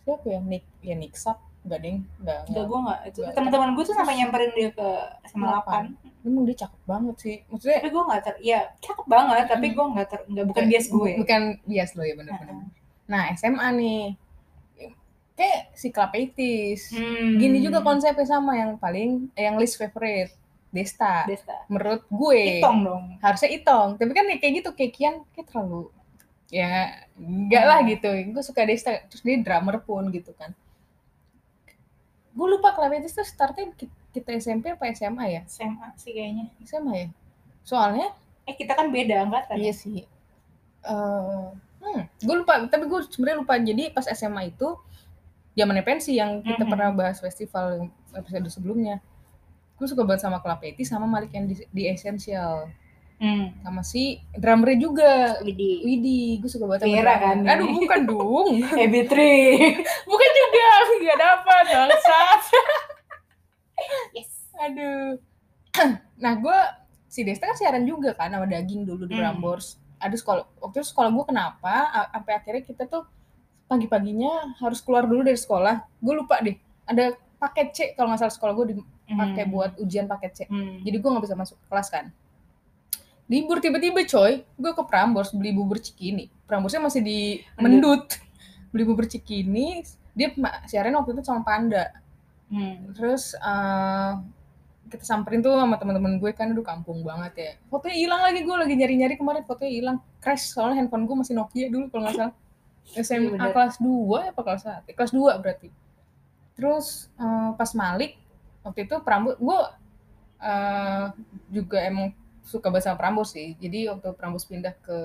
Siapa 0.01 0.27
ya 0.27 0.41
Nick 0.41 0.65
ya 0.81 0.95
Nick 0.95 1.13
Sap 1.15 1.39
enggak 1.63 1.79
deng 1.79 1.99
enggak 2.19 2.41
Enggak, 2.47 2.65
gue 2.65 2.79
nggak. 2.81 2.99
Itu 3.07 3.21
teman-teman 3.33 3.69
gue 3.73 3.85
tuh 3.85 3.95
sampai 3.95 4.15
nyamperin 4.17 4.51
dia 4.53 4.71
ke 4.71 4.89
SMA 5.27 5.47
8. 5.47 6.27
Emang 6.27 6.43
dia 6.43 6.57
cakep 6.59 6.81
banget 6.85 7.17
sih. 7.19 7.37
Maksudnya 7.47 7.79
Tapi 7.79 7.91
gue 7.91 8.03
nggak 8.03 8.21
ter, 8.21 8.35
ya 8.41 8.61
cakep 8.79 9.07
banget. 9.07 9.45
Tapi 9.47 9.67
Hmm. 9.67 9.75
gue 9.75 9.87
nggak 9.93 10.07
ter, 10.07 10.21
nggak 10.27 10.47
bukan 10.47 10.65
bias 10.67 10.87
gue. 10.89 11.11
Bukan 11.19 11.43
bias 11.65 11.91
lo 11.93 12.03
ya 12.03 12.15
benar-benar. 12.15 12.55
Nah 13.05 13.23
SMA 13.33 13.69
nih 13.73 14.03
kayak 15.33 15.73
si 15.73 15.89
Klapeitis. 15.89 16.93
Hmm. 16.93 17.39
Gini 17.39 17.59
juga 17.59 17.81
konsepnya 17.81 18.27
sama 18.29 18.53
yang 18.55 18.77
paling 18.77 19.33
eh, 19.33 19.45
yang 19.45 19.57
least 19.57 19.77
favorite 19.77 20.35
Desta. 20.69 21.25
Desta. 21.27 21.69
Menurut 21.69 22.05
gue 22.07 22.59
Itong 22.61 22.79
dong. 22.81 23.03
harusnya 23.19 23.51
Itong. 23.51 23.97
Tapi 23.97 24.11
kan 24.11 24.25
kayak 24.33 24.53
gitu 24.59 24.71
kayak 24.73 24.93
Kian 24.93 25.15
kayak 25.31 25.47
terlalu 25.47 25.93
ya 26.49 26.93
enggak 27.17 27.65
lah 27.65 27.81
gitu. 27.83 28.09
Gue 28.29 28.41
suka 28.41 28.65
Desta 28.65 28.93
terus 29.05 29.21
dia 29.21 29.37
drummer 29.39 29.81
pun 29.81 30.09
gitu 30.09 30.33
kan. 30.33 30.53
Gue 32.33 32.47
lupa 32.49 32.73
Klapeitis 32.73 33.13
tuh 33.13 33.23
startnya 33.23 33.69
ki- 33.73 33.91
kita 34.11 34.33
SMP 34.35 34.73
apa 34.73 34.89
SMA 34.91 35.25
ya? 35.29 35.43
SMA 35.47 35.89
sih 35.97 36.11
kayaknya. 36.11 36.49
SMA 36.63 36.95
ya. 36.97 37.09
Soalnya 37.63 38.09
Eh 38.43 38.55
kita 38.55 38.75
kan 38.75 38.91
beda 38.91 39.23
angkatan. 39.23 39.55
Iya 39.55 39.71
sih. 39.71 40.03
Eh, 40.83 41.45
hmm, 41.79 42.03
gue 42.19 42.37
lupa. 42.37 42.59
Tapi 42.67 42.85
gue 42.85 43.01
sebenarnya 43.07 43.39
lupa. 43.39 43.55
Jadi 43.55 43.83
pas 43.89 44.03
SMA 44.09 44.51
itu 44.51 44.75
zamannya 45.53 45.85
pensi 45.85 46.17
yang 46.17 46.41
kita 46.41 46.65
Mhm. 46.65 46.71
pernah 46.71 46.89
bahas 46.91 47.19
festival 47.19 47.87
episode 48.11 48.49
sebelumnya. 48.49 48.99
Gue 49.77 49.87
suka 49.87 50.03
banget 50.03 50.25
sama 50.25 50.39
Klapeti 50.39 50.83
sama 50.83 51.05
Malik 51.05 51.31
yang 51.31 51.47
di, 51.47 51.55
di 51.69 51.83
Essential. 51.87 52.67
Hmm. 53.23 53.55
Sama 53.63 53.81
si 53.81 54.19
drummernya 54.35 54.79
juga. 54.79 55.13
Widi. 55.41 55.87
Widi, 55.87 56.21
gue 56.37 56.51
suka 56.51 56.67
banget 56.67 56.83
sama 56.83 56.93
Vera 56.93 57.15
kan? 57.17 57.37
Aduh, 57.47 57.71
bukan 57.79 58.01
dong. 58.11 58.49
EB3. 58.83 59.15
bukan 60.05 60.31
juga. 60.35 60.67
Gak 61.01 61.19
dapat, 61.19 61.65
bangsat. 61.71 62.41
yes. 64.17 64.31
Aduh. 64.59 65.19
nah, 66.19 66.35
gue 66.35 66.59
si 67.07 67.23
Desta 67.23 67.47
kan 67.47 67.55
siaran 67.55 67.85
juga 67.85 68.13
kan 68.13 68.29
sama 68.29 68.45
daging 68.45 68.83
dulu 68.83 69.07
di 69.07 69.15
Hmm. 69.15 69.23
Prambors. 69.33 69.79
Ada 69.97 70.19
sekolah 70.19 70.43
waktu 70.59 70.83
itu 70.83 70.89
sekolah 70.89 71.09
gue 71.09 71.25
kenapa 71.25 71.75
sampai 72.11 72.33
akhirnya 72.35 72.63
kita 72.65 72.91
tuh 72.91 73.07
pagi-paginya 73.65 74.59
harus 74.59 74.83
keluar 74.83 75.07
dulu 75.07 75.23
dari 75.23 75.39
sekolah. 75.39 75.79
Gue 75.97 76.15
lupa 76.17 76.43
deh. 76.43 76.59
Ada 76.85 77.15
paket 77.39 77.69
C 77.71 77.79
kalau 77.93 78.11
nggak 78.11 78.21
salah 78.21 78.35
sekolah 78.35 78.53
gue 78.53 78.67
dipakai 78.73 79.45
Hmm. 79.45 79.53
buat 79.53 79.71
ujian 79.79 80.07
paket 80.07 80.33
C. 80.35 80.41
Hmm. 80.45 80.81
Jadi 80.81 80.97
gue 80.97 81.07
nggak 81.07 81.23
bisa 81.23 81.37
masuk 81.37 81.55
ke 81.57 81.67
kelas 81.69 81.89
kan. 81.89 82.11
Libur 83.31 83.63
tiba-tiba 83.63 84.03
coy, 84.05 84.43
gue 84.45 84.73
ke 84.75 84.83
Prambors 84.85 85.33
beli 85.33 85.55
bubur 85.55 85.79
cikini. 85.79 86.29
Pramborsnya 86.45 86.83
masih 86.83 87.01
di 87.01 87.41
Mendut. 87.57 88.19
Beli 88.75 88.85
bubur 88.85 89.07
cikini, 89.09 89.85
dia 90.13 90.33
siaran 90.69 90.97
waktu 90.97 91.17
itu 91.17 91.23
sama 91.25 91.45
Panda. 91.45 92.03
Hmm. 92.53 92.93
terus 92.93 93.33
eh, 93.33 94.13
kita 94.93 95.09
samperin 95.09 95.41
tuh 95.41 95.57
sama 95.57 95.81
teman-teman 95.81 96.21
gue 96.21 96.37
kan 96.37 96.53
udah 96.53 96.61
kampung 96.61 97.01
banget 97.01 97.33
ya. 97.33 97.51
Fotonya 97.73 97.97
hilang 97.97 98.21
lagi 98.21 98.45
gue 98.45 98.53
lagi 98.53 98.75
nyari-nyari 98.77 99.17
kemarin 99.17 99.41
fotonya 99.49 99.73
hilang. 99.73 99.97
Crash 100.21 100.53
soalnya 100.53 100.85
handphone 100.85 101.09
gue 101.09 101.17
masih 101.17 101.33
Nokia 101.33 101.73
dulu 101.73 101.89
kalau 101.89 102.05
nggak 102.05 102.17
salah. 102.21 102.35
SMA 103.07 103.41
bener. 103.41 103.57
kelas 103.57 103.81
2 103.81 104.37
apa 104.37 104.41
kelas 104.45 104.63
1 104.85 104.93
kelas 104.93 105.13
2 105.17 105.41
berarti. 105.41 105.69
Terus 106.61 107.09
eh, 107.17 107.51
pas 107.57 107.71
Malik 107.73 108.21
waktu 108.61 108.85
itu 108.85 108.95
Prambors 109.01 109.41
gue 109.41 109.59
eh, 110.45 111.07
juga 111.49 111.79
emang 111.81 112.13
suka 112.43 112.69
banget 112.69 112.85
sama 112.85 112.99
Prambors 112.99 113.31
sih 113.31 113.55
jadi 113.57 113.91
waktu 113.91 114.13
Prambors 114.13 114.45
pindah 114.45 114.75
ke 114.77 114.99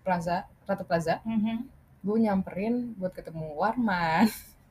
Plaza 0.00 0.46
Ratu 0.64 0.82
Plaza 0.82 1.18
Mhm. 1.22 1.66
gue 2.00 2.16
nyamperin 2.20 2.74
buat 2.94 3.10
ketemu 3.10 3.54
Warman 3.54 4.30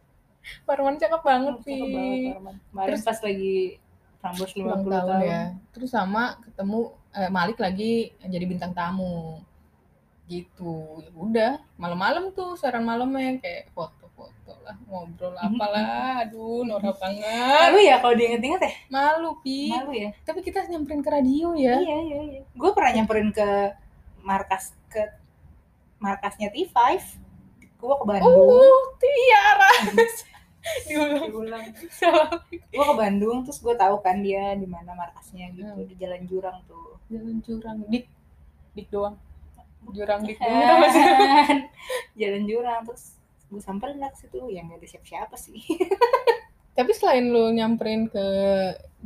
Warman 0.67 0.95
cakep 0.97 1.21
banget 1.21 1.55
Cakep 1.55 1.65
sih 1.65 1.79
banget. 2.35 2.55
Kemarin 2.65 2.87
Terus- 2.89 3.05
pas 3.05 3.19
lagi 3.19 3.57
Prambors 4.19 4.51
50 4.51 4.59
ulang 4.61 4.81
tahun. 4.81 4.91
tahun, 5.09 5.21
ya. 5.21 5.41
Terus 5.71 5.89
sama 5.89 6.23
ketemu 6.41 6.79
eh, 7.11 7.27
Malik 7.29 7.57
lagi 7.57 7.91
jadi 8.21 8.45
bintang 8.45 8.71
tamu. 8.71 9.43
Gitu. 10.25 10.73
Ya 11.01 11.11
udah, 11.13 11.51
malam-malam 11.75 12.31
tuh 12.31 12.55
siaran 12.55 12.81
malamnya 12.81 13.35
kayak 13.37 13.67
foto-foto 13.71 14.02
lah, 14.63 14.75
ngobrol 14.83 15.31
Mhm. 15.31 15.45
apalah. 15.53 15.83
Aduh, 16.23 16.63
norak 16.63 16.95
banget. 16.95 17.21
Malu 17.21 17.79
ya 17.79 17.95
kalau 17.99 18.15
diinget-inget 18.15 18.61
ya? 18.61 18.71
Malu, 18.87 19.35
Pi. 19.39 19.69
Malu 19.69 19.91
ya? 19.91 20.09
Tapi 20.21 20.39
kita 20.39 20.65
nyamperin 20.65 20.99
ke 20.99 21.09
radio 21.09 21.51
ya. 21.53 21.75
Iya, 21.77 21.97
iya, 22.01 22.19
iya. 22.23 22.41
Gue 22.51 22.71
pernah 22.71 22.91
nyamperin 22.93 23.29
ke 23.29 23.49
markas 24.19 24.71
ke 24.87 25.03
markasnya 25.97 26.47
T5. 26.49 26.75
Gue 27.77 27.93
ke 27.93 28.05
Bandung. 28.05 28.47
Oh, 28.49 28.81
Tiara. 28.95 29.71
Diulang. 30.87 31.27
Diulang. 31.27 31.65
Gue 32.71 32.85
ke 32.85 32.95
Bandung 32.95 33.37
terus 33.43 33.59
gue 33.59 33.75
tahu 33.75 33.99
kan 33.99 34.19
dia 34.19 34.55
di 34.55 34.63
mana 34.63 34.91
markasnya 34.93 35.51
gitu 35.51 35.67
Hmm. 35.67 35.83
di 35.83 35.95
Jalan 35.95 36.23
Jurang 36.23 36.57
tuh. 36.63 36.95
Jalan 37.11 37.43
curang. 37.43 37.77
Dik. 37.85 38.07
Dik 38.73 38.87
doang. 38.87 39.15
Jurang 39.91 40.23
dik 40.23 40.39
doang. 40.39 40.79
Kan. 40.87 41.57
Jalan 42.19 42.43
Jurang 42.47 42.79
terus 42.87 43.19
gue 43.53 43.61
samperin 43.61 44.01
lah 44.01 44.09
ke 44.09 44.17
situ 44.17 44.49
yang 44.49 44.65
gak 44.67 44.81
ada 44.81 44.87
siapa-siapa 44.89 45.35
sih. 45.37 45.61
Tapi 46.77 46.89
selain 46.89 47.29
lu 47.29 47.53
nyamperin 47.53 48.09
ke 48.09 48.25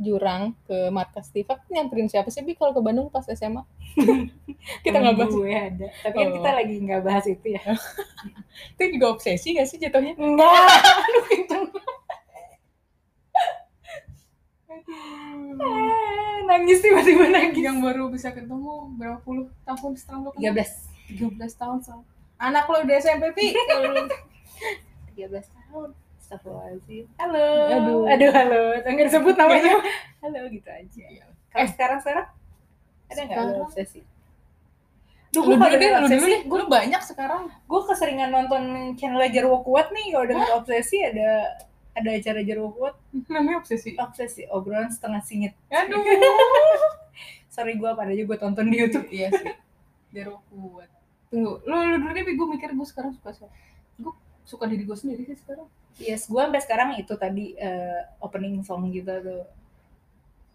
Jurang, 0.00 0.56
ke 0.64 0.88
markas 0.88 1.28
Tifa, 1.28 1.60
nyamperin 1.68 2.08
siapa 2.08 2.32
sih 2.32 2.40
Bi 2.40 2.56
kalau 2.56 2.72
ke 2.72 2.80
Bandung 2.80 3.12
pas 3.12 3.28
SMA? 3.28 3.60
Kita 4.84 4.96
nggak 4.96 5.16
bahas. 5.20 5.32
gue 5.36 5.52
ada. 5.52 5.86
Tapi 6.00 6.16
kan 6.16 6.26
Oh. 6.32 6.34
kita 6.40 6.50
lagi 6.56 6.74
nggak 6.80 7.02
bahas 7.04 7.24
itu 7.28 7.46
ya. 7.52 7.60
Itu 8.72 8.82
juga 8.96 9.06
obsesi 9.12 9.52
gak 9.52 9.68
sih 9.68 9.76
jatuhnya? 9.76 10.16
Enggak. 10.16 10.80
Eh, 14.88 16.36
nangis 16.46 16.78
tiba-tiba 16.80 17.28
nangis. 17.28 17.60
Yang 17.60 17.78
baru 17.84 18.04
bisa 18.08 18.32
ketemu 18.32 18.72
berapa 18.96 19.18
puluh 19.20 19.48
tahun 19.64 19.92
setelah 19.96 20.20
lu 20.24 20.30
13 20.36 21.20
13 21.20 21.60
tahun 21.60 21.78
setelah. 21.82 22.06
Anak 22.38 22.64
lo 22.70 22.80
udah 22.80 22.96
SMP, 22.96 23.24
Pi. 23.34 23.46
Kalau 24.58 24.74
lu- 24.74 25.16
13 25.16 25.46
tahun. 25.48 25.88
Astagfirullahaladzim. 26.18 27.04
Halo. 27.16 27.46
Aduh. 27.68 28.00
Aduh, 28.06 28.30
halo. 28.30 28.60
Enggak 28.82 29.04
disebut 29.08 29.34
namanya. 29.34 29.72
halo 30.22 30.40
gitu 30.48 30.68
aja. 30.68 31.04
Kalau 31.48 31.64
Eh. 31.64 31.68
sekarang 31.68 31.98
sekarang 31.98 32.26
ada 33.08 33.20
nggak 33.24 33.38
lo 33.48 33.64
obsesi? 33.64 34.00
Duh, 35.28 35.44
lu 35.44 35.54
gue 35.54 35.68
dulu 35.68 35.76
deh, 35.76 35.90
lu 35.94 36.06
dulu 36.06 36.26
deh. 36.26 36.42
Gue 36.44 36.60
banyak 36.66 37.02
sekarang. 37.02 37.48
gue 37.48 37.80
keseringan 37.84 38.28
nonton 38.28 38.62
channel 38.94 39.20
Jarwo 39.26 39.60
Kuat 39.60 39.88
nih 39.88 40.10
kalau 40.10 40.24
denger 40.26 40.50
obsesi 40.54 41.00
ada 41.00 41.56
ada 41.94 42.10
acara 42.10 42.40
Jarwo 42.40 42.72
Kuat 42.72 42.96
Namanya 43.32 43.60
obsesi. 43.60 43.92
obsesi 43.94 44.44
obrolan 44.46 44.88
setengah 44.88 45.20
singit 45.20 45.52
Aduh. 45.68 46.00
sorry 47.48 47.74
gue 47.74 47.90
pada 47.90 48.08
aja 48.08 48.22
gue 48.22 48.38
tonton 48.38 48.66
di 48.66 48.76
YouTube 48.78 49.08
iya 49.08 49.28
sih. 49.30 49.52
Jero 50.10 50.40
kuat. 50.48 50.88
Tunggu, 51.28 51.60
lu, 51.62 51.76
lu 51.76 51.96
dulu 51.98 52.10
deh, 52.10 52.24
gue 52.24 52.48
mikir 52.48 52.72
gue 52.72 52.86
sekarang 52.86 53.12
suka 53.12 53.28
siapa. 53.34 53.52
Gue 53.98 54.12
suka 54.48 54.64
diri 54.64 54.82
gue 54.82 54.96
sendiri 54.96 55.22
sih 55.22 55.36
sekarang. 55.36 55.68
yes 55.98 56.24
gue 56.24 56.40
sampai 56.40 56.62
sekarang 56.62 56.88
itu 56.96 57.12
tadi 57.14 57.52
eh, 57.54 58.00
opening 58.18 58.64
song 58.64 58.88
gitu 58.88 59.12
tuh 59.20 59.44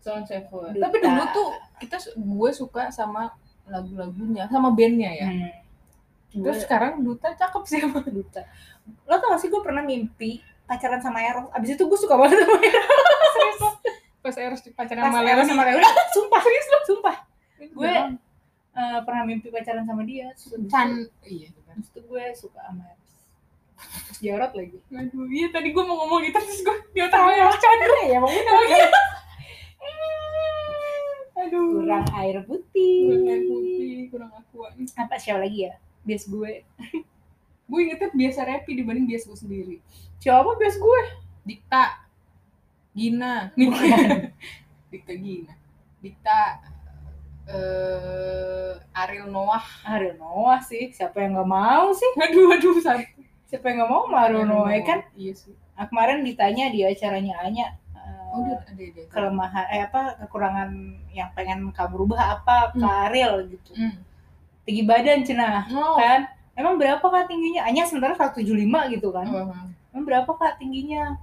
Sound 0.01 0.25
Seven. 0.25 0.75
Tapi 0.75 0.97
dulu 0.97 1.23
tuh 1.31 1.47
kita 1.77 1.95
gue 2.11 2.49
suka 2.51 2.89
sama 2.89 3.31
lagu-lagunya, 3.63 4.49
sama 4.49 4.73
bandnya 4.73 5.11
ya. 5.13 5.27
Hmm. 5.29 5.47
Terus 6.33 6.43
Gue 6.43 6.55
sekarang 6.59 6.99
Duta 6.99 7.31
cakep 7.31 7.63
sih 7.63 7.79
emang. 7.79 8.03
duta 8.03 8.41
lo 9.05 9.15
tau 9.15 9.31
gak 9.31 9.39
sih 9.39 9.47
gue 9.47 9.61
pernah 9.61 9.79
mimpi 9.79 10.41
pacaran 10.65 10.99
sama 10.99 11.21
Eros 11.21 11.47
abis 11.53 11.69
itu 11.71 11.83
gue 11.85 11.95
suka 11.95 12.19
banget 12.19 12.41
sama 12.41 12.57
Eros 12.59 12.99
Serius 13.31 13.57
lo? 13.63 13.69
Pas 14.19 14.35
Eros 14.35 14.59
pacaran 14.73 15.01
pas 15.03 15.13
sama 15.13 15.29
Eros 15.29 15.47
sama 15.47 15.63
Leoni 15.63 15.87
sumpah 16.17 16.41
serius 16.41 16.67
lo 16.67 16.79
sumpah 16.83 17.15
gue 17.61 17.71
Beneran. 17.79 18.11
eh, 18.73 18.99
pernah 19.05 19.23
mimpi 19.23 19.47
pacaran 19.47 19.85
sama 19.85 20.03
dia 20.03 20.33
Terus 20.33 20.67
Can, 20.67 21.07
iya. 21.23 21.47
Habis 21.69 21.87
itu 21.87 21.99
gue 22.03 22.23
suka 22.35 22.59
sama 22.59 22.83
Eros 22.91 23.02
Terus 23.83 24.19
Jarot 24.19 24.51
lagi 24.53 24.77
Aduh, 24.89 25.25
iya 25.27 25.47
tadi 25.49 25.69
gue 25.69 25.83
mau 25.83 25.95
ngomong 25.99 26.23
gitu 26.23 26.37
terus 26.37 26.61
gue 26.61 26.77
di 26.91 26.99
otak 26.99 27.19
gue 27.19 27.33
Eros 27.35 27.57
Chandra. 27.57 27.97
ya 28.05 28.17
mau 28.17 28.31
Aduh. 31.35 31.81
kurang 31.81 32.05
air 32.13 32.37
putih 32.43 33.09
Kurang 33.09 33.27
air 33.27 33.41
putih, 33.43 33.97
kurang 34.07 34.31
aqua. 34.31 34.67
apa 34.71 35.15
siapa 35.17 35.41
lagi 35.41 35.67
ya 35.67 35.73
bias 36.01 36.25
gue 36.25 36.63
Gue 37.63 37.79
ingetnya 37.81 38.11
biasa 38.11 38.39
Repi 38.43 38.71
dibanding 38.75 39.07
biasa 39.07 39.25
gue 39.25 39.39
sendiri. 39.39 39.75
siapa 40.19 40.53
bias 40.53 40.77
gue 40.77 41.01
Dikta. 41.43 41.99
Gina. 42.93 43.51
Dikta 44.93 45.13
Gina. 45.13 45.53
Dikta 45.99 46.39
eh 47.43 48.71
Ariel 48.93 49.27
Noah. 49.27 49.65
Ariel 49.83 50.15
Noah 50.15 50.61
sih 50.61 50.87
siapa 50.89 51.19
yang 51.19 51.35
nggak 51.35 51.49
mau 51.49 51.91
sih 51.91 52.07
Aduh, 52.15 52.53
aduh, 52.53 52.77
satu. 52.79 53.03
Siapa 53.53 53.69
yang 53.69 53.77
nggak 53.79 53.91
mau? 53.91 54.09
Noah 54.09 54.73
ya 54.73 54.81
kan? 54.81 54.99
Iya 55.13 55.33
sih. 55.37 55.53
Nah, 55.73 55.85
kemarin 55.85 56.21
ditanya 56.21 56.65
di 56.67 56.81
acaranya 56.81 57.37
Anya 57.39 57.67
eh, 57.93 58.33
Oh, 58.33 58.41
dia 58.41 58.57
ada 58.57 58.73
ada. 58.73 59.01
kelemahan 59.07 59.65
eh 59.69 59.81
apa 59.83 60.01
kekurangan 60.19 60.69
yang 61.09 61.29
pengen 61.31 61.69
kamu 61.69 61.93
rubah 61.99 62.33
apa 62.33 62.73
Hmm. 62.73 62.81
Ariel 63.05 63.45
gitu. 63.47 63.73
Hmm. 63.73 64.01
tinggi 64.63 64.81
badan 64.83 65.21
cina 65.21 65.69
Oh. 65.69 65.93
kan? 65.93 66.25
Emang 66.53 66.77
berapa 66.77 67.01
kak 67.03 67.27
tingginya? 67.27 67.61
Anya 67.63 67.83
sementara 67.83 68.13
175 68.15 68.49
gitu 68.89 69.09
kan? 69.09 69.25
Oh, 69.27 69.45
emang. 69.45 69.69
Berapa 70.01 70.31
kak 70.33 70.57
tingginya? 70.57 71.13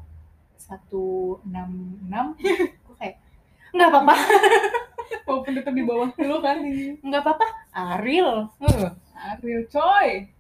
166 0.61 1.43
gue 2.39 2.95
kayak 3.01 3.17
nggak 3.73 3.89
apa-apa. 3.89 4.15
Walaupun 5.27 5.53
tetap 5.53 5.73
di 5.73 5.83
bawah 5.83 6.11
lu 6.13 6.39
kan 6.39 6.59
nggak 7.01 7.23
apa-apa 7.23 7.47
Ariel. 7.73 8.51
Eh, 8.61 8.91
Ariel 9.17 9.63
coy. 9.67 10.31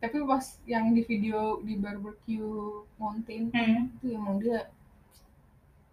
Tapi 0.00 0.16
pas 0.24 0.40
yang 0.64 0.90
di 0.90 1.04
video 1.04 1.60
di 1.60 1.76
barbecue 1.76 2.48
mountain 2.96 3.52
hmm. 3.52 4.00
itu 4.00 4.06
emang 4.10 4.40
dia 4.40 4.72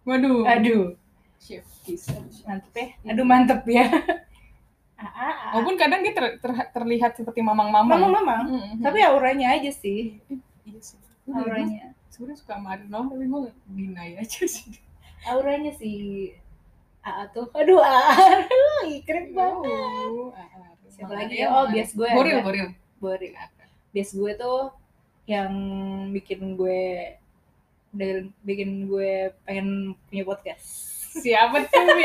Waduh. 0.02 0.48
aduh 0.48 0.96
Chef 1.38 1.62
kiss. 1.84 2.08
mantep 2.42 2.72
ya 2.72 2.88
aduh 3.04 3.22
mantep 3.22 3.60
ya 3.68 3.84
ah, 4.96 5.04
ah, 5.04 5.20
ah. 5.20 5.50
Walaupun 5.54 5.76
kadang 5.76 6.00
dia 6.00 6.10
ter- 6.10 6.40
ter- 6.40 6.70
terlihat 6.72 7.14
seperti 7.14 7.44
mamang 7.44 7.68
mamang-mamang. 7.68 8.10
mamang 8.16 8.44
Mm-mm. 8.48 8.74
tapi 8.80 8.98
auranya 9.04 9.52
aja 9.54 9.68
sih 9.68 10.16
iya 10.64 10.80
sih. 10.80 10.96
Dari 10.98 11.28
dulu 11.28 11.38
auranya 11.44 11.92
Sebenarnya 12.08 12.38
suka 12.40 12.52
sama 12.56 12.68
Ariel 12.74 12.88
tapi 13.04 13.24
gue 13.28 13.40
deny 13.68 14.10
aja 14.16 14.42
sih. 14.48 14.80
auranya 15.28 15.72
si 15.76 15.92
AA 17.04 17.24
tuh 17.30 17.46
aduh 17.52 17.78
AA 17.78 18.26
Ih, 18.88 18.98
keren 19.04 19.36
banget 19.36 20.32
siapa 20.88 21.12
lagi 21.12 21.34
ya 21.36 21.46
oh 21.52 21.68
bias 21.68 21.92
gue. 21.92 22.08
Boril. 22.08 22.40
Boril. 22.40 22.68
Boril 22.98 23.32
bias 23.90 24.12
gue 24.12 24.32
tuh 24.36 24.72
yang 25.28 25.52
bikin 26.12 26.56
gue 26.56 27.14
dan 27.92 28.30
bikin 28.44 28.84
gue 28.86 29.32
pengen 29.44 29.96
punya 30.08 30.24
podcast 30.24 30.66
Siapa 31.24 31.64
tuh, 31.66 31.82
Mi? 31.96 32.04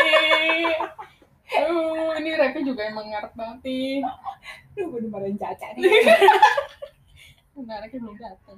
Uh, 1.54 2.18
ini 2.18 2.34
Repi 2.34 2.66
juga 2.66 2.88
emang 2.88 3.12
ngarep 3.14 3.36
banget 3.36 3.60
nih. 3.68 4.02
Aduh, 4.74 4.90
gue 4.90 5.00
dimarahin 5.06 5.38
Caca 5.38 5.76
nih. 5.76 5.86
Menariknya 7.54 8.00
belum 8.02 8.18
datang. 8.18 8.58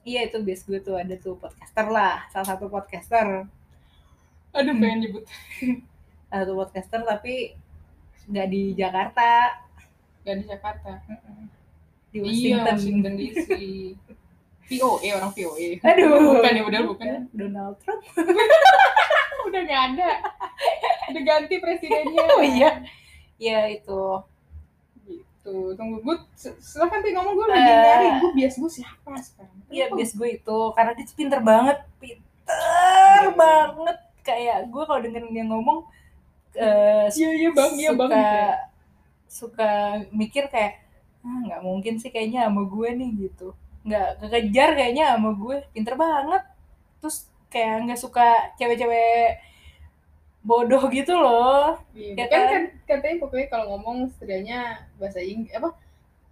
iya 0.00 0.24
itu 0.28 0.40
bias 0.40 0.64
gue 0.64 0.80
tuh 0.80 0.96
ada 0.96 1.12
tuh 1.16 1.36
podcaster 1.36 1.86
lah, 1.88 2.24
salah 2.32 2.56
satu 2.56 2.72
podcaster, 2.72 3.44
Aduh, 4.56 4.74
pengen 4.80 5.04
nyebut. 5.04 5.24
salah 6.28 6.40
satu 6.44 6.52
podcaster 6.56 7.00
tapi 7.04 7.52
nggak 8.28 8.48
di 8.48 8.62
Jakarta, 8.72 9.60
Gak 10.24 10.36
di 10.40 10.44
Jakarta. 10.48 11.00
Di 12.10 12.18
Iya, 12.18 12.22
Washington. 12.22 12.74
Washington 12.74 13.12
DC. 13.14 13.48
VOE, 14.68 15.08
orang 15.10 15.30
VOE. 15.30 15.68
Aduh, 15.80 16.06
Bukan 16.32 16.52
ya, 16.52 16.62
udah 16.64 16.80
bukan. 16.84 17.08
Donald 17.32 17.74
Trump. 17.80 18.02
Udah 19.46 19.62
gak 19.62 19.82
ada. 19.90 20.10
Udah 21.10 21.22
ganti 21.24 21.58
presidennya. 21.58 22.22
Oh 22.28 22.38
iya, 22.40 22.70
iya 23.34 23.66
itu. 23.68 24.02
Gitu. 25.02 25.54
Tunggu, 25.74 25.98
gue 25.98 26.16
silahkan 26.36 27.00
tuh 27.00 27.10
ngomong 27.10 27.34
gue 27.34 27.46
lagi 27.48 27.62
Eh. 27.64 27.74
nyari. 27.74 28.08
Gue 28.20 28.30
bias 28.32 28.54
gue 28.54 28.70
siapa 28.70 29.10
sekarang? 29.18 29.58
Iya 29.66 29.90
bias 29.90 30.12
gue 30.12 30.28
itu 30.32 30.58
karena 30.70 30.92
dia 30.92 31.06
pinter 31.10 31.40
banget, 31.40 31.78
pinter 31.98 32.22
Iya. 32.46 33.30
banget. 33.34 33.98
Kayak 34.20 34.58
gue 34.68 34.82
kalau 34.84 35.00
dengerin 35.00 35.32
dia 35.32 35.44
ngomong, 35.44 35.78
eh, 36.52 37.06
Iya, 37.10 37.28
iya 37.32 37.50
bang, 37.50 37.72
iya 37.74 37.90
suka 37.90 37.98
bang. 37.98 38.10
gitu 38.12 38.22
ya. 38.22 38.50
suka 39.26 39.70
mikir 40.10 40.44
kayak 40.46 40.78
ah 41.20 41.38
nggak 41.44 41.60
mungkin 41.60 41.94
sih 41.96 42.08
kayaknya 42.08 42.48
sama 42.48 42.64
gue 42.64 42.88
nih 42.96 43.10
gitu. 43.28 43.52
Nggak 43.84 44.08
kekejar 44.20 44.68
kayaknya 44.74 45.04
sama 45.14 45.30
gue. 45.32 45.56
Pinter 45.70 45.94
banget. 45.94 46.42
Terus 47.00 47.16
kayak 47.48 47.74
nggak 47.84 48.00
suka 48.00 48.26
cewek-cewek 48.56 49.40
bodoh 50.40 50.80
gitu 50.88 51.12
loh. 51.12 51.76
Iya, 51.92 52.14
Ya 52.16 52.26
kan, 52.26 52.40
kan? 52.40 52.48
kan 52.48 52.64
katanya 52.88 53.16
pokoknya 53.20 53.46
kalau 53.48 53.66
ngomong 53.76 54.08
setidaknya 54.10 54.60
bahasa 54.96 55.20
Inggris 55.20 55.52
apa 55.52 55.76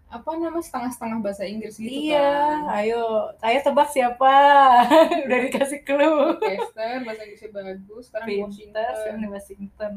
apa 0.09 0.31
nama 0.40 0.57
setengah-setengah 0.57 1.18
bahasa 1.20 1.44
Inggris 1.44 1.77
gitu 1.77 1.92
iya 2.09 2.33
kan. 2.64 2.81
ayo. 2.81 3.29
Ayo 3.38 3.59
tebak 3.61 3.92
siapa? 3.92 4.35
Udah 5.29 5.38
dikasih 5.44 5.85
clue. 5.85 6.40
Podcaster, 6.40 7.05
bahasa 7.05 7.22
Inggrisnya 7.22 7.51
bagus, 7.53 8.03
sekarang 8.09 8.29
Washington. 8.40 8.92
sekarang 8.96 9.29
Washington 9.29 9.92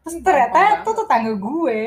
terus 0.00 0.16
ternyata 0.24 0.80
tuh 0.80 0.96
tetangga 0.96 1.36
gue 1.36 1.80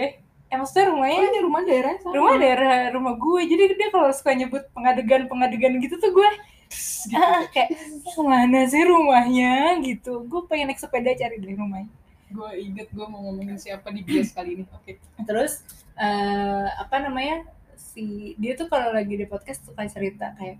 eh 0.53 0.55
maksudnya 0.55 0.85
rumahnya 0.87 1.17
Oh, 1.17 1.25
ini 1.25 1.39
rumah 1.41 1.61
daerah 1.63 1.93
sama. 1.97 2.13
rumah 2.13 2.35
daerah 2.37 2.77
rumah 2.93 3.13
gue 3.17 3.41
jadi 3.43 3.63
dia 3.73 3.89
kalau 3.89 4.13
suka 4.13 4.31
nyebut 4.31 4.61
pengadegan 4.69 5.25
pengadegan 5.25 5.81
gitu 5.81 5.97
tuh 5.97 6.13
gue 6.13 6.29
gitu. 6.69 7.17
ah, 7.17 7.41
kayak 7.53 7.73
mana 8.15 8.61
sih 8.63 8.85
rumahnya 8.85 9.81
gitu 9.81 10.21
gue 10.23 10.41
pengen 10.45 10.69
naik 10.69 10.77
sepeda 10.77 11.09
cari 11.11 11.41
deh 11.41 11.57
rumahnya 11.57 11.89
Gue 12.29 12.49
inget 12.59 12.89
gue 12.89 13.05
mau 13.05 13.21
ngomongin 13.23 13.57
siapa 13.57 13.89
di 13.89 14.01
bias 14.01 14.33
kali 14.33 14.57
ini. 14.57 14.65
Oke. 14.67 14.97
terus 15.21 15.61
eh, 15.93 16.67
apa 16.75 16.97
namanya 16.99 17.45
si 17.73 18.33
dia 18.37 18.53
tuh 18.53 18.65
kalau 18.65 18.89
lagi 18.89 19.13
di 19.13 19.25
podcast 19.25 19.61
suka 19.61 19.85
cerita 19.85 20.33
kayak 20.33 20.57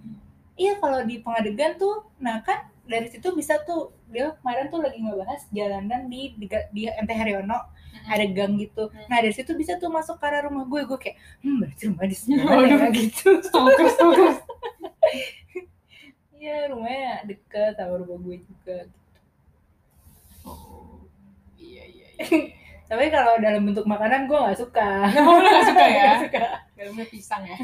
iya 0.54 0.78
kalau 0.78 1.02
di 1.02 1.18
pengadegan 1.18 1.74
tuh 1.76 2.06
nah 2.18 2.42
kan 2.42 2.70
dari 2.84 3.08
situ 3.08 3.32
bisa 3.32 3.64
tuh 3.64 3.92
dia 4.08 4.36
kemarin 4.38 4.68
tuh 4.68 4.80
lagi 4.80 5.00
ngebahas 5.00 5.42
jalanan 5.50 6.08
di 6.08 6.36
di, 6.36 6.46
di 6.70 6.82
MT 6.86 7.12
Haryono 7.12 7.60
ada 8.04 8.26
gang 8.28 8.58
gitu 8.58 8.90
Hmm. 8.90 9.08
nah 9.08 9.18
dari 9.18 9.32
situ 9.32 9.54
bisa 9.54 9.78
tuh 9.78 9.88
masuk 9.88 10.18
ke 10.18 10.26
arah 10.26 10.44
rumah 10.44 10.66
gue 10.66 10.84
gue 10.84 10.98
kayak 10.98 11.16
hmm 11.40 11.56
berarti 11.60 11.84
rumah 11.88 12.06
di 12.06 12.16
sini 12.18 12.36
ya 12.42 12.88
gitu 12.92 13.28
Stalker, 13.48 13.88
stalker. 13.88 14.28
iya 16.34 16.68
rumahnya 16.68 17.24
deket 17.24 17.78
sama 17.78 17.96
rumah 17.98 18.18
gue 18.20 18.38
juga 18.42 18.78
Oh, 20.44 21.08
iya 21.56 21.88
iya 21.88 22.08
iya. 22.20 22.28
tapi 22.92 23.08
kalau 23.08 23.40
dalam 23.40 23.64
bentuk 23.64 23.88
makanan 23.88 24.28
gue 24.28 24.36
nggak 24.36 24.60
suka 24.60 25.08
Oh, 25.24 25.40
lu 25.40 25.48
gak 25.48 25.66
suka 25.66 25.84
ya? 25.88 26.04
Nggak 26.04 26.20
suka. 26.28 26.44
Dalamnya 26.76 27.06
pisang 27.08 27.44
ya. 27.48 27.56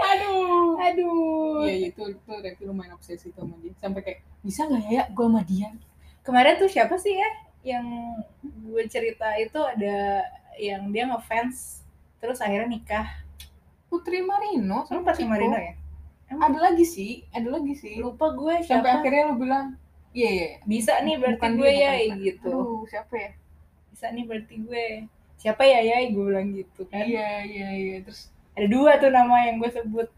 Aduh. 0.00 0.78
aduh 0.78 1.62
Iya 1.62 1.90
itu 1.90 2.02
itu 2.08 2.30
Revi 2.32 2.62
lumayan 2.64 2.94
obsesi 2.94 3.28
tuh 3.30 3.42
sama 3.42 3.56
dia. 3.58 3.72
Sampai 3.76 4.00
kayak 4.00 4.20
bisa 4.40 4.64
nggak 4.64 4.84
ya 4.86 5.02
gue 5.08 5.26
sama 5.26 5.42
dia? 5.42 5.68
kemarin 6.20 6.54
tuh 6.56 6.68
siapa 6.68 6.92
sih 6.94 7.16
ya 7.16 7.30
yang 7.64 7.84
gue 8.44 8.82
cerita 8.86 9.32
itu 9.34 9.56
ada 9.56 10.20
yang 10.54 10.92
dia 10.92 11.08
ngefans 11.08 11.80
terus 12.18 12.38
akhirnya 12.38 12.68
nikah 12.68 13.08
Putri 13.88 14.20
Marino 14.20 14.84
sama 14.84 15.08
Ciko. 15.10 15.24
Marino 15.26 15.56
ya 15.56 15.72
Ada 16.28 16.58
lagi 16.60 16.84
sih, 16.84 17.24
ada 17.32 17.48
lagi 17.48 17.72
sih. 17.72 17.96
lupa 17.96 18.28
gue 18.30 18.60
Sampai 18.60 18.68
siapa 18.84 18.88
akhirnya 19.00 19.32
lu 19.32 19.40
bilang, 19.40 19.66
iya 20.12 20.28
iya. 20.28 20.46
iya. 20.52 20.58
bisa 20.68 21.00
nih 21.00 21.16
berarti 21.16 21.40
Bukan 21.40 21.52
gue 21.56 21.70
dia, 21.72 21.80
ya 21.80 21.92
bukan. 21.96 22.18
gitu 22.20 22.52
Aduh, 22.52 22.80
siapa 22.84 23.14
ya? 23.16 23.30
bisa 23.88 24.06
nih 24.12 24.24
berarti 24.28 24.54
gue 24.60 24.84
siapa 25.34 25.62
ya 25.64 25.78
ya 25.80 25.96
gue 26.04 26.20
bilang 26.22 26.48
gitu 26.52 26.80
kan 26.84 27.00
Iya 27.02 27.30
iya 27.42 27.68
iya. 27.72 27.96
Terus 28.04 28.28
ada 28.58 28.66
dua 28.66 28.98
tuh 28.98 29.08
nama 29.08 29.46
yang 29.46 29.62
gue 29.62 29.70
sebut. 29.70 30.08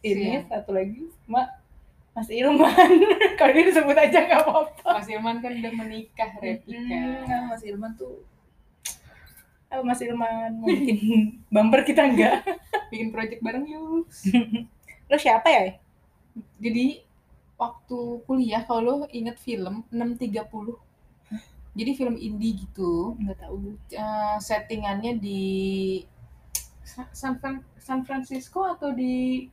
Ini 0.00 0.42
Siap. 0.42 0.48
satu 0.48 0.70
lagi 0.72 1.12
sama 1.22 1.46
Mas 2.12 2.28
Ilman. 2.28 2.90
Kalau 3.38 3.52
dia 3.52 3.64
disebut 3.64 3.94
aja 3.94 4.18
nggak 4.18 4.40
apa-apa. 4.42 4.88
Mas 4.96 5.08
Irman 5.08 5.36
kan 5.38 5.52
udah 5.52 5.72
menikah, 5.72 6.30
Revi 6.40 6.72
Hmm, 6.72 7.28
nah, 7.28 7.40
Mas 7.52 7.62
Ilman 7.62 7.92
tuh 7.94 8.24
Oh, 9.72 9.80
Mas 9.80 10.04
Ilman 10.04 10.60
mau 10.60 10.68
bikin 10.68 10.98
bumper 11.54 11.80
kita 11.80 12.04
enggak 12.04 12.44
Bikin 12.92 13.08
project 13.08 13.40
bareng 13.40 13.64
yuk. 13.64 14.04
lo 15.08 15.16
siapa 15.16 15.48
ya? 15.48 15.64
Jadi 16.60 17.00
waktu 17.56 17.98
kuliah 18.24 18.64
kalau 18.64 18.80
lo 18.80 19.08
inget 19.08 19.36
film 19.36 19.84
630 19.88 20.76
jadi 21.72 21.90
film 21.96 22.20
indie 22.20 22.68
gitu. 22.68 23.16
Nggak 23.16 23.48
tahu. 23.48 23.72
Eh, 23.88 24.36
settingannya 24.36 25.16
di 25.16 25.42
San 27.22 27.38
Fran- 27.38 27.62
San 27.78 28.02
Francisco 28.02 28.66
atau 28.66 28.90
di 28.90 29.46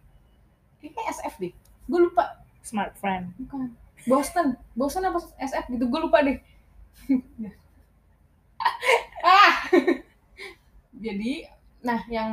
kayaknya 0.79 1.03
SF 1.13 1.35
deh 1.39 1.53
gue 1.85 1.99
lupa 2.01 2.23
Smart 2.61 2.93
friend. 2.95 3.29
bukan 3.37 3.69
Boston 4.03 4.47
Boston 4.73 5.05
apa 5.05 5.19
SF 5.37 5.69
gitu 5.69 5.85
gue 5.85 5.99
lupa 5.99 6.19
deh 6.19 6.37
ah 9.21 9.53
jadi 11.05 11.33
nah 11.79 11.99
yang 12.07 12.31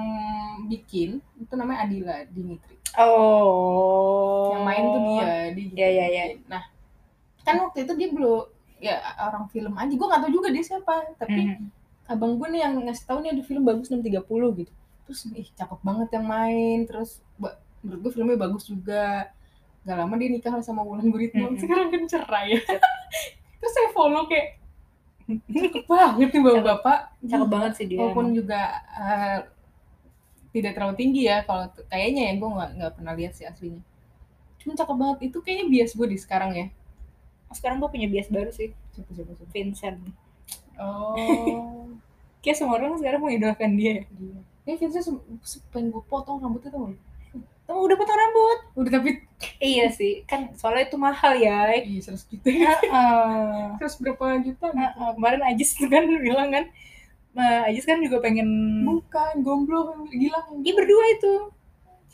bikin 0.66 1.20
itu 1.36 1.52
namanya 1.52 1.84
Adila 1.84 2.16
Dimitri 2.26 2.74
Oh. 2.96 4.50
yang 4.50 4.64
main 4.64 4.84
tuh 4.86 5.00
dia 5.04 5.24
Iya, 5.52 5.86
iya, 5.86 6.04
iya. 6.06 6.24
bikin. 6.32 6.48
nah 6.48 6.64
kan 7.42 7.60
waktu 7.60 7.84
itu 7.84 7.92
dia 7.94 8.08
belum 8.08 8.48
ya 8.78 8.96
orang 9.20 9.46
film 9.48 9.72
aja 9.74 9.88
gue 9.88 10.00
nggak 10.02 10.22
tahu 10.22 10.32
juga 10.32 10.48
dia 10.48 10.64
siapa 10.64 10.94
tapi 11.14 11.40
Mhm. 11.46 11.66
abang 12.08 12.34
gue 12.34 12.48
nih 12.48 12.60
yang 12.62 12.74
ngasih 12.80 13.04
tahu 13.04 13.20
nih 13.20 13.30
ada 13.32 13.42
film 13.42 13.62
bagus 13.62 13.86
630 13.86 14.16
gitu 14.56 14.72
terus 15.06 15.30
ih 15.32 15.48
cakep 15.54 15.80
banget 15.80 16.08
yang 16.18 16.26
main. 16.26 16.84
Terus 16.84 17.22
menurut 17.80 18.00
gue 18.02 18.12
filmnya 18.12 18.38
bagus 18.38 18.66
juga. 18.66 19.30
Gak 19.86 19.96
lama 20.02 20.14
dia 20.18 20.28
nikah 20.34 20.58
sama 20.60 20.82
Wulan 20.82 21.08
Guritno. 21.08 21.54
Mm-mm. 21.54 21.62
sekarang 21.62 21.88
kan 21.94 22.02
cerai. 22.10 22.58
Ya 22.58 22.60
terus 23.62 23.72
saya 23.72 23.88
follow 23.94 24.26
kayak 24.26 24.58
cakep 25.26 25.84
banget 25.86 26.28
nih 26.34 26.42
bapak-bapak. 26.42 26.98
Cakep. 27.22 27.48
Banget 27.48 27.72
sih 27.78 27.86
dia. 27.86 27.98
walaupun 28.02 28.34
juga 28.34 28.82
eh, 28.98 29.38
tidak 30.50 30.72
terlalu 30.74 30.94
tinggi 30.98 31.22
ya 31.30 31.46
kalau 31.46 31.70
kayaknya 31.86 32.22
ya 32.28 32.32
gue 32.34 32.50
nggak 32.50 32.70
nggak 32.82 32.92
pernah 32.98 33.12
lihat 33.14 33.32
sih 33.38 33.46
aslinya. 33.46 33.82
Cuma 34.58 34.74
cakep 34.74 34.96
banget. 34.98 35.18
Itu 35.30 35.38
kayaknya 35.40 35.66
bias 35.70 35.94
gue 35.94 36.06
di 36.10 36.18
sekarang 36.18 36.50
ya. 36.58 36.66
Sekarang 37.54 37.78
gue 37.78 37.86
punya 37.86 38.10
bias 38.10 38.26
baru 38.26 38.50
sih, 38.50 38.74
siapa 38.90 39.10
siapa 39.14 39.32
siapa? 39.38 39.50
Vincent. 39.54 39.98
oh 40.76 41.88
Kayak 42.46 42.56
semua 42.62 42.78
orang 42.78 42.94
sekarang 42.96 43.20
mengidolakan 43.26 43.70
dia. 43.74 43.94
dia 44.06 44.38
ya 44.66 44.74
Vincent 44.78 45.02
se- 45.02 45.26
se- 45.42 45.62
pengen 45.70 45.90
gue 45.90 46.02
potong 46.06 46.38
rambutnya 46.38 46.70
tuh 46.70 46.94
Oh, 47.66 47.82
udah 47.82 47.98
potong 47.98 48.14
rambut. 48.14 48.58
udah 48.78 48.90
tapi 48.94 49.10
Iya 49.58 49.90
sih, 49.90 50.22
kan 50.22 50.54
soalnya 50.54 50.86
itu 50.86 50.94
mahal 50.96 51.34
ya. 51.34 51.74
iya 51.74 51.98
seratus 51.98 52.30
juta 52.30 52.46
ya 52.46 52.78
Heeh. 52.78 53.74
terus 53.82 53.98
berapa 53.98 54.38
juta 54.38 54.66
gitu? 54.70 54.78
Heeh, 54.78 55.10
kemarin 55.18 55.42
Ajis 55.42 55.70
tuh 55.74 55.90
kan 55.90 56.06
bilang 56.26 56.48
kan, 56.54 56.64
nah, 57.34 57.66
Ajis 57.66 57.82
kan 57.82 57.98
juga 57.98 58.22
pengen 58.22 58.46
bukan 58.86 59.34
gomblo 59.42 59.98
gila 60.08 60.38
Iya 60.62 60.72
berdua 60.78 61.04
itu. 61.18 61.34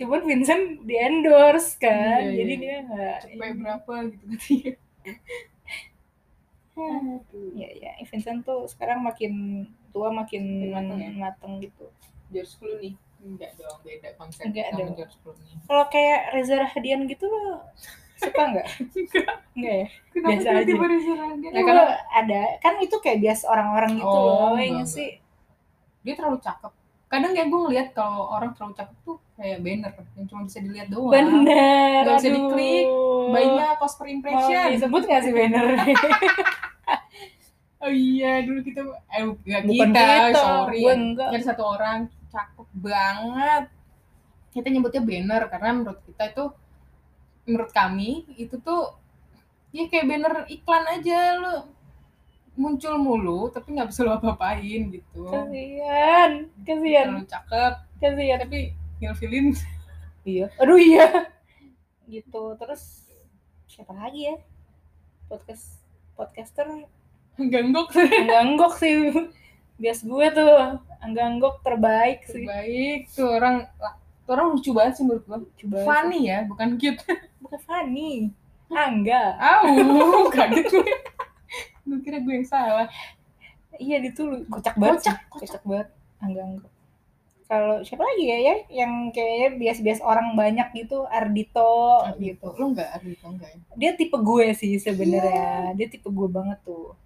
Cuman 0.01 0.21
Vincent 0.25 0.65
di 0.89 0.97
endorse 0.97 1.77
kan, 1.77 2.21
Iya, 2.21 2.33
iya. 2.33 2.37
jadi 2.41 2.53
dia 2.57 2.77
nggak. 2.89 3.17
sampai 3.29 3.51
berapa 3.61 3.95
gitu 4.09 4.25
katanya 4.33 4.73
Iya 7.57 7.69
iya, 7.77 7.91
Vincent 8.09 8.41
tuh 8.49 8.65
sekarang 8.73 9.05
makin 9.05 9.33
tua 9.93 10.09
makin 10.09 10.43
mateng 10.69 10.99
ya? 10.99 11.11
mateng 11.15 11.53
gitu. 11.59 11.87
George 12.29 12.53
Clooney 12.57 12.93
enggak 13.23 13.55
dong 13.55 13.79
beda 13.81 14.09
konsep 14.17 14.43
Enggak 14.45 14.67
sama 14.69 14.79
dong. 14.81 14.93
George 14.97 15.17
Clooney 15.21 15.53
Kalau 15.63 15.85
kayak 15.87 16.21
Reza 16.33 16.57
Rahadian 16.59 17.01
gitu 17.07 17.25
lo 17.25 17.61
suka 18.17 18.43
nggak? 18.49 18.67
enggak 18.81 19.37
Enggak 19.53 19.75
ya? 19.77 19.87
kenapa 20.09 20.31
Biasa 20.33 20.49
aja. 20.51 21.49
Nah, 21.49 21.63
kalau 21.63 21.85
ada 22.09 22.41
kan 22.59 22.75
itu 22.79 22.97
kayak 22.97 23.19
bias 23.19 23.43
orang-orang 23.43 23.93
gitu 23.95 24.09
Oh, 24.09 24.51
loh, 24.51 24.57
yang 24.57 24.81
enggak. 24.81 24.91
sih. 24.91 25.11
dia 26.01 26.15
terlalu 26.15 26.41
cakep 26.41 26.73
kadang 27.07 27.31
ya 27.31 27.45
gue 27.45 27.61
ngeliat 27.61 27.93
kalau 27.93 28.25
orang 28.27 28.51
terlalu 28.53 28.73
cakep 28.75 28.97
tuh 29.03 29.21
kayak 29.35 29.61
banner 29.61 29.93
yang 30.17 30.27
cuma 30.27 30.43
bisa 30.43 30.59
dilihat 30.59 30.89
doang 30.89 31.13
Bener. 31.13 32.03
Nggak 32.03 32.17
bisa 32.17 32.31
diklik, 32.33 32.87
bayinya 33.29 33.67
cost 33.77 33.95
per 33.95 34.07
Mau 34.07 34.15
impression 34.17 34.67
disebut 34.73 35.03
nggak 35.05 35.21
sih 35.21 35.31
banner? 35.31 35.67
oh 37.83 37.93
iya 37.93 38.43
dulu 38.47 38.63
kita 38.63 38.81
eh 39.11 39.25
Bukan 39.27 39.63
kita, 39.67 40.03
kita, 40.31 40.39
sorry 40.39 40.81
gue 40.83 40.95
enggak. 40.95 41.29
ada 41.35 41.39
satu 41.43 41.63
orang 41.67 41.99
cakep 42.31 42.69
banget 42.79 43.65
kita 44.53 44.67
nyebutnya 44.69 45.03
banner 45.03 45.43
karena 45.51 45.69
menurut 45.75 46.01
kita 46.07 46.23
itu 46.31 46.45
menurut 47.43 47.71
kami 47.75 48.11
itu 48.39 48.55
tuh 48.61 48.95
ya 49.75 49.89
kayak 49.91 50.07
banner 50.07 50.35
iklan 50.47 50.85
aja 50.87 51.19
lo 51.41 51.57
muncul 52.53 53.01
mulu 53.01 53.49
tapi 53.49 53.73
nggak 53.73 53.89
bisa 53.89 54.05
lo 54.05 54.21
apa-apain 54.21 54.93
gitu 54.93 55.25
Kasian, 55.25 56.53
kasian, 56.63 57.07
terlalu 57.09 57.25
cakep 57.27 57.73
kasian. 57.99 58.39
tapi 58.45 58.59
ngilfilin 59.01 59.47
Iya. 60.23 60.47
Aduh 60.63 60.79
iya. 60.79 61.35
Gitu. 62.07 62.43
Terus 62.55 63.11
siapa 63.67 63.91
lagi 63.91 64.31
ya? 64.31 64.39
Podcast 65.27 65.83
podcaster 66.15 66.87
ganggok 67.39 67.89
Angganggok 67.95 68.75
sih. 68.77 69.13
Bias 69.77 70.01
gue 70.03 70.27
tuh. 70.31 70.57
Angganggok 70.99 71.61
terbaik 71.61 72.23
sih. 72.25 72.47
terbaik 72.47 73.11
tuh 73.11 73.29
orang 73.29 73.67
tuh 74.23 74.31
orang 74.31 74.55
lucu 74.55 74.71
banget 74.71 74.93
sih 74.95 75.05
menurut 75.05 75.25
gue 75.27 75.39
Coba. 75.59 75.79
funny 75.83 76.31
ya 76.31 76.47
bukan 76.47 76.79
cute 76.79 77.03
Bukan 77.43 77.59
Fanny. 77.63 78.31
Angga. 78.71 79.37
Au, 79.37 79.69
kaget 80.35 80.65
gue. 80.65 80.93
Gue 81.85 81.99
kira 82.01 82.23
gue 82.23 82.33
yang 82.33 82.47
salah. 82.47 82.89
Iya 83.75 84.01
itu 84.01 84.23
lu- 84.23 84.47
kocak 84.47 84.79
banget. 84.79 85.03
Kocak, 85.05 85.19
sih. 85.19 85.29
kocak 85.29 85.63
banget. 85.67 85.89
Angganggok. 86.19 86.71
Kalau 87.45 87.85
siapa 87.85 88.01
lagi 88.01 88.25
ya, 88.25 88.39
ya 88.41 88.55
yang 88.81 89.13
kayaknya 89.13 89.49
bias-bias 89.61 90.01
orang 90.01 90.33
banyak 90.33 90.73
gitu, 90.73 91.05
Ardito 91.05 92.01
gitu. 92.17 92.49
Lo 92.57 92.73
enggak 92.73 92.97
Ardito 92.97 93.29
enggak 93.29 93.53
ya? 93.53 93.61
Dia 93.77 93.91
tipe 93.93 94.17
gue 94.17 94.57
sih 94.57 94.81
sebenarnya. 94.81 95.77
Dia 95.77 95.85
tipe 95.85 96.09
gue 96.09 96.29
banget 96.33 96.57
tuh. 96.65 96.97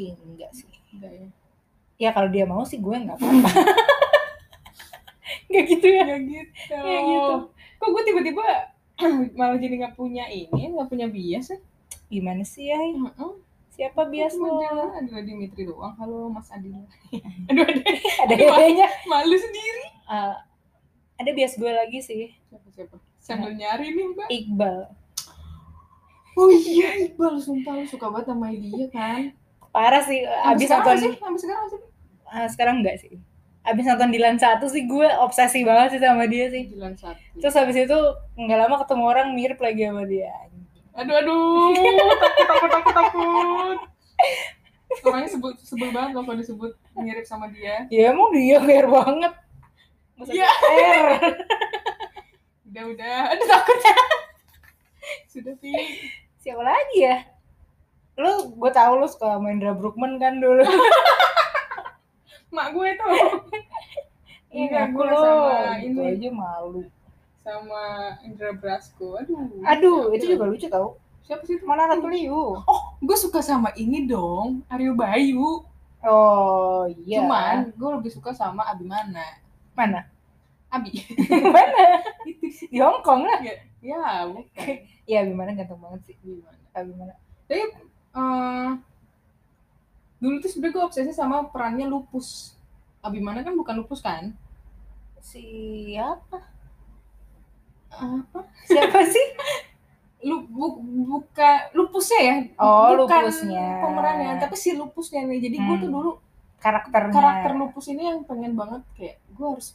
Tapi 0.00 0.16
enggak 0.16 0.50
sih. 0.56 0.70
Enggak 0.96 1.12
ya. 1.12 1.26
Ya 2.00 2.10
kalau 2.16 2.32
dia 2.32 2.48
mau 2.48 2.64
sih 2.64 2.80
gue 2.80 2.96
nggak 2.96 3.20
apa-apa. 3.20 3.50
Nggak 5.52 5.64
gitu 5.68 5.86
ya? 5.92 6.02
Enggak 6.08 6.20
gitu. 6.24 6.78
Ya 6.80 7.00
gitu. 7.04 7.34
Kok 7.76 7.88
gue 7.92 8.02
tiba-tiba 8.08 8.44
malah 9.38 9.58
jadi 9.60 9.74
nggak 9.84 9.96
punya 9.96 10.24
ini, 10.32 10.72
nggak 10.72 10.88
punya 10.88 11.04
bias 11.12 11.52
ya? 11.52 11.58
Gimana 12.08 12.42
sih 12.48 12.72
ya? 12.72 12.80
Heeh. 12.80 13.32
Siapa 13.76 14.08
bias 14.08 14.36
lo? 14.36 14.60
Adalah 14.60 15.20
Dimitri 15.20 15.68
doang. 15.68 15.92
Halo 16.00 16.32
Mas 16.32 16.48
Adila. 16.48 16.80
Aduh, 17.52 17.64
ada 17.68 17.82
Ada 18.24 18.34
bedanya. 18.34 18.88
malu 19.04 19.36
sendiri. 19.36 19.84
Eh, 20.08 20.36
ada 21.20 21.30
bias 21.36 21.60
gue 21.60 21.68
lagi 21.70 22.00
sih. 22.00 22.32
Siapa 22.48 22.68
siapa? 22.72 22.96
Sambil 23.20 23.52
nyari 23.52 23.92
nih, 23.92 24.06
Mbak. 24.16 24.28
Iqbal. 24.32 24.78
Oh 26.40 26.48
iya, 26.48 26.96
Iqbal 27.04 27.36
sumpah 27.36 27.76
lu 27.76 27.84
suka 27.84 28.08
banget 28.08 28.32
sama 28.32 28.48
dia 28.56 28.88
kan. 28.88 29.36
Parah 29.70 30.02
sih. 30.02 30.26
Abis 30.26 30.66
sekarang 30.66 30.86
nonton. 30.86 30.98
sih, 30.98 31.12
sampai 31.18 31.40
sekarang 31.40 31.64
sih. 31.70 31.80
Ah, 32.30 32.46
sekarang 32.46 32.76
enggak 32.82 32.96
sih. 33.02 33.14
Abis 33.60 33.84
nonton 33.86 34.10
Dilan 34.10 34.36
satu 34.40 34.66
sih 34.66 34.88
gue 34.88 35.08
obsesi 35.20 35.62
banget 35.62 35.98
sih 35.98 36.00
sama 36.02 36.26
dia 36.26 36.50
sih. 36.50 36.70
Jalan 36.74 36.94
satu. 36.98 37.20
Terus 37.38 37.54
habis 37.54 37.76
itu 37.76 37.98
nggak 38.34 38.58
lama 38.66 38.76
ketemu 38.82 39.04
orang 39.04 39.28
mirip 39.36 39.58
lagi 39.62 39.82
sama 39.86 40.02
dia. 40.08 40.32
Aduh 40.90 41.14
aduh, 41.22 41.70
takut 42.18 42.46
takut 42.50 42.70
takut 42.70 42.94
takut. 42.94 43.78
Orangnya 45.06 45.30
sebut 45.30 45.54
sebel 45.62 45.94
banget 45.94 46.18
loh 46.18 46.26
kalau 46.26 46.38
disebut 46.42 46.72
mirip 46.98 47.22
sama 47.22 47.46
dia. 47.54 47.86
Ya 47.94 48.10
emang 48.10 48.34
dia 48.34 48.58
care 48.58 48.90
banget. 48.90 49.32
Iya. 50.28 50.50
Udah 52.70 52.84
udah, 52.90 53.18
aduh 53.32 53.46
takut. 53.48 53.78
Sudah 55.30 55.54
sih. 55.62 55.74
Siapa 56.42 56.60
lagi 56.60 56.98
ya? 57.06 57.16
Lu, 58.20 58.32
gue 58.52 58.70
tahu 58.70 58.92
lu 59.00 59.06
suka 59.08 59.40
main 59.40 59.56
Indra 59.56 59.72
Brookman 59.72 60.20
kan 60.20 60.36
dulu. 60.36 60.60
Mak 62.54 62.68
gue 62.74 62.88
tuh 62.98 63.08
Iya, 64.50 64.66
Enggak, 64.66 64.82
aku 64.90 65.00
lo. 65.06 65.22
Itu 65.78 66.00
ini. 66.02 66.14
aja 66.18 66.28
malu. 66.34 66.82
sama 67.40 67.82
Indra 68.20 68.50
Brasko. 68.52 69.16
Aduh. 69.16 69.62
Aduh, 69.64 70.00
itu 70.12 70.26
ya? 70.26 70.30
juga 70.36 70.44
lucu 70.50 70.66
tau. 70.68 70.98
Siapa 71.22 71.46
sih 71.46 71.56
itu? 71.56 71.64
Mana 71.64 71.86
Ratuliu? 71.86 72.58
Oh, 72.58 72.80
gue 72.98 73.16
suka 73.16 73.38
sama 73.40 73.70
ini 73.78 74.04
dong, 74.04 74.66
Aryo 74.68 74.92
Bayu. 74.92 75.62
Oh 76.02 76.84
iya. 77.06 77.22
Cuman 77.22 77.70
gue 77.72 77.90
lebih 77.96 78.10
suka 78.10 78.34
sama 78.34 78.66
Abimana. 78.66 79.38
mana? 79.72 80.04
Abi. 80.68 80.98
mana? 81.54 82.02
itu 82.26 82.46
sih. 82.50 82.66
Di 82.68 82.82
Hong 82.82 83.00
Kong 83.00 83.24
lah. 83.24 83.38
Ya, 83.80 84.26
bukan. 84.28 84.82
Iya, 85.06 85.24
gimana 85.24 85.54
ganteng 85.54 85.78
banget 85.78 86.00
sih. 86.10 86.14
Gimana? 86.20 86.58
Gimana? 86.74 87.14
Tapi 87.46 87.62
eh, 88.12 88.68
dulu 90.18 90.34
tuh 90.38 90.48
sebenernya 90.48 90.74
gue 90.74 90.84
obsesi 90.84 91.12
sama 91.12 91.46
perannya 91.46 91.86
lupus. 91.86 92.52
Abimana 93.00 93.40
kan 93.40 93.54
bukan 93.54 93.80
lupus 93.80 94.00
kan? 94.00 94.36
Siapa? 95.20 96.38
Apa? 97.90 98.40
Siapa 98.64 99.00
sih? 99.14 99.26
Lu, 100.20 100.44
bu, 100.44 100.76
buka 101.08 101.72
lupusnya 101.72 102.20
ya? 102.20 102.36
Oh, 102.56 102.92
bukan 102.98 103.24
lupusnya. 103.24 103.80
pemerannya, 103.80 104.32
tapi 104.36 104.52
si 104.54 104.76
lupusnya 104.76 105.24
nih. 105.24 105.40
Jadi 105.40 105.56
gue 105.58 105.76
Hmm. 105.76 105.82
tuh 105.82 105.90
dulu 105.90 106.10
Karakternya. 106.60 107.08
karakter 107.10 107.52
lupus 107.56 107.88
ini 107.88 108.04
yang 108.04 108.20
pengen 108.22 108.52
banget 108.52 108.84
kayak 108.92 109.16
gue 109.32 109.46
harus 109.48 109.72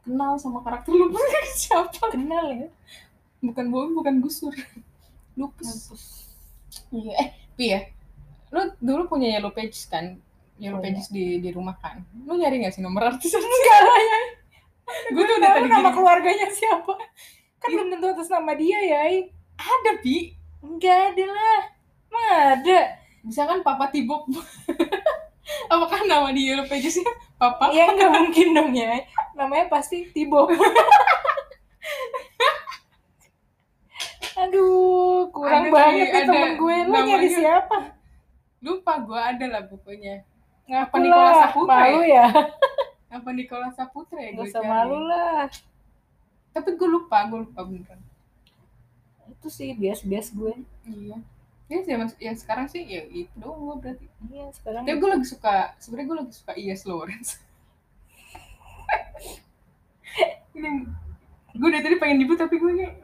kenal 0.00 0.38
sama 0.38 0.62
karakter 0.62 0.94
lupus 0.94 1.18
siapa? 1.58 2.06
kenal 2.08 2.46
ya. 2.48 2.70
Bukan 3.42 3.66
bohong, 3.66 3.92
bukan 3.94 4.22
gusur. 4.22 4.54
Lupus. 5.38 6.29
Iya, 6.90 7.12
eh, 7.18 7.28
Pi 7.54 7.64
ya. 7.70 7.80
Lu 8.50 8.60
dulu 8.78 9.02
punya 9.06 9.38
Yellow 9.38 9.52
Pages 9.54 9.86
kan? 9.86 10.18
Yellow 10.58 10.78
Punya. 10.78 10.98
Pages 10.98 11.06
di 11.10 11.38
di 11.38 11.50
rumah 11.50 11.76
kan? 11.78 12.02
Lu 12.26 12.34
nyari 12.34 12.62
gak 12.62 12.74
sih 12.74 12.82
nomor 12.82 13.10
artis? 13.10 13.32
Enggak 13.38 13.80
lah 13.86 14.00
ya. 14.00 14.20
gue 15.14 15.22
tuh 15.22 15.36
udah 15.38 15.50
tadi 15.54 15.68
nama 15.70 15.86
gini. 15.86 15.94
keluarganya 15.94 16.48
siapa? 16.50 16.98
kan 17.62 17.68
belum 17.70 17.94
tentu 17.94 18.06
atas 18.10 18.26
nama 18.26 18.58
dia 18.58 18.78
ya 18.82 19.06
Ada, 19.54 20.02
Bi. 20.02 20.34
enggak 20.64 21.14
ada 21.14 21.26
lah 21.30 21.60
Emang 22.10 22.26
ada 22.58 22.78
Misalkan 23.22 23.60
Papa 23.62 23.86
Tibok. 23.92 24.26
Apakah 25.72 26.00
nama 26.10 26.34
di 26.34 26.50
Yellow 26.50 26.66
Pages-nya 26.66 27.06
Papa? 27.38 27.70
ya 27.70 27.86
nggak 27.88 28.10
mungkin 28.10 28.48
dong 28.52 28.74
ya 28.74 29.00
namanya 29.32 29.72
pasti 29.72 30.04
Tibo 30.12 30.44
aduh 34.36 35.29
kurang 35.40 35.64
Ada, 35.64 35.72
banget 35.72 35.96
Bi, 35.96 36.04
nih 36.04 36.10
ada 36.12 36.28
temen 36.28 36.50
gue 36.54 36.76
lu 36.78 36.92
nyari 37.00 37.28
siapa 37.30 37.78
Lupa 38.60 38.92
gue 39.00 39.16
ada 39.16 39.46
lah 39.48 39.62
pokoknya. 39.64 40.14
ngaku 40.66 40.84
Apa 40.84 40.96
Nikola 41.00 41.32
Saputra 41.34 41.72
malu 41.80 42.00
ya 42.04 42.26
Apa 43.08 43.28
Nikola 43.32 43.68
Saputra 43.70 44.18
ya 44.20 44.30
gue 44.30 44.44
usah 44.44 44.60
malu 44.62 44.98
lah 45.00 45.48
Tapi 46.50 46.68
gue 46.72 46.84
lupa, 46.86 47.24
gue 47.24 47.40
lupa 47.40 47.60
beneran. 47.62 48.00
itu 49.30 49.48
sih 49.48 49.72
bias-bias 49.72 50.30
gue 50.30 50.52
Iya. 50.84 51.16
Ya, 51.66 51.78
zaman 51.82 52.10
ya 52.18 52.34
sekarang 52.34 52.66
sih 52.66 52.82
ya 52.82 53.06
itu 53.06 53.30
doang 53.34 53.62
gue 53.64 53.76
berarti. 53.80 54.06
iya 54.26 54.50
sekarang 54.50 54.82
Tapi 54.82 54.96
gue 54.96 55.08
lagi 55.08 55.24
suka, 55.24 55.72
sebenarnya 55.78 56.06
gue 56.06 56.18
lagi 56.18 56.32
suka 56.34 56.52
Ias 56.52 56.82
Lawrence. 56.82 57.38
Ini 60.50 60.70
gue 61.50 61.68
dari 61.68 61.80
tadi 61.80 61.96
pengen 61.96 62.16
nyebut 62.18 62.36
tapi 62.36 62.56
gue 62.56 62.72
kayak 62.74 62.94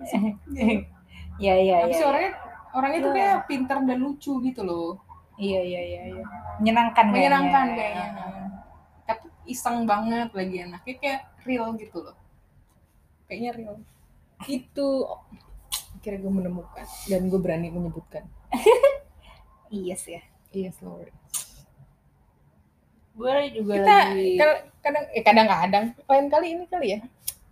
ya 1.37 1.55
ya 1.55 1.77
Tapi 1.85 1.94
ya 1.94 2.05
orangnya 2.07 2.33
orangnya 2.72 3.01
tuh 3.01 3.11
Iya. 3.11 3.18
kayak 3.18 3.38
pintar 3.46 3.79
dan 3.83 3.99
lucu 3.99 4.33
gitu 4.40 4.62
loh. 4.62 5.01
iya 5.37 5.61
iya 5.61 5.81
iya 5.83 6.03
iya 6.11 6.25
menyenangkan 6.57 7.05
Menyenangkan 7.12 7.66
kayaknya. 7.72 8.05
kayaknya. 8.09 8.44
Tapi 9.05 9.27
iseng 9.46 9.85
banget 9.85 10.29
lagi 10.33 10.57
anaknya 10.62 10.94
kayak 10.96 11.20
real 11.42 11.77
gitu 11.77 11.99
loh. 12.01 12.16
Kayaknya 13.27 13.51
real. 13.55 13.75
Itu 14.42 14.87
akhirnya 15.96 16.22
gue 16.22 16.33
menemukan 16.33 16.87
dan 17.05 17.27
gue 17.27 17.35
berani 17.37 17.66
menyebutkan 17.66 18.22
iya 19.75 19.99
sih 19.99 20.14
ya 20.14 20.22
Ias 20.55 20.79
Lawrence. 20.79 21.66
gue 23.11 23.33
juga 23.51 23.72
Kita 23.75 23.96
lagi 24.07 24.29
kadang 24.79 25.05
eh 25.11 25.22
kadang-kadang 25.25 25.85
lain 25.99 26.27
kali 26.29 26.46
ini 26.53 26.64
kali 26.68 26.87
ya 26.94 27.01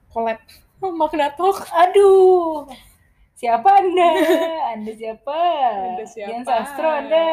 collab 0.07 0.39
oh, 0.79 0.95
Magna 0.95 1.35
Talk. 1.35 1.67
aduh 1.67 2.69
siapa 3.35 3.69
anda? 3.69 4.11
Anda 4.75 4.93
siapa? 4.95 5.39
Ada 5.99 6.05
siapa? 6.07 6.29
Dian 6.31 6.45
Sastro 6.47 6.89
anda. 6.89 7.27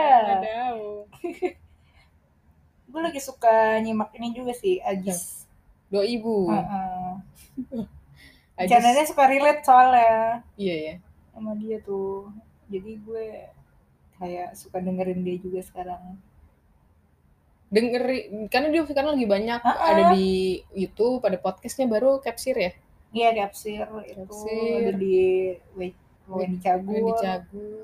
Gue 2.91 3.01
lagi 3.01 3.23
suka 3.23 3.79
nyimak 3.79 4.11
ini 4.19 4.35
juga 4.35 4.51
sih 4.51 4.83
Agis 4.83 5.47
Dua 5.91 6.07
ibu. 6.07 6.47
Channelnya 8.55 9.03
suka 9.03 9.27
relate 9.27 9.61
soalnya. 9.67 10.39
Iya 10.55 10.75
ya. 10.79 10.95
sama 11.35 11.55
dia 11.59 11.79
tuh. 11.83 12.31
Jadi 12.71 12.91
gue 13.03 13.25
kayak 14.19 14.55
suka 14.55 14.79
dengerin 14.79 15.23
dia 15.27 15.35
juga 15.39 15.59
sekarang. 15.59 16.15
Dengerin 17.71 18.47
karena 18.47 18.67
dia 18.71 18.87
sekarang 18.87 19.19
lagi 19.19 19.27
banyak. 19.27 19.59
Ada 19.63 20.15
di 20.15 20.63
YouTube, 20.71 21.23
ada 21.27 21.35
podcastnya 21.35 21.91
baru 21.91 22.23
Capsir 22.23 22.55
ya. 22.55 22.71
Iya 23.11 23.29
Capsir 23.33 23.83
itu 24.01 24.23
Capsir. 24.23 24.71
ada 24.79 24.91
di 24.93 25.15
Wendy 26.25 26.57
Cagur 26.57 26.91
Yang 26.91 27.03
di 27.03 27.13
Cagur. 27.19 27.83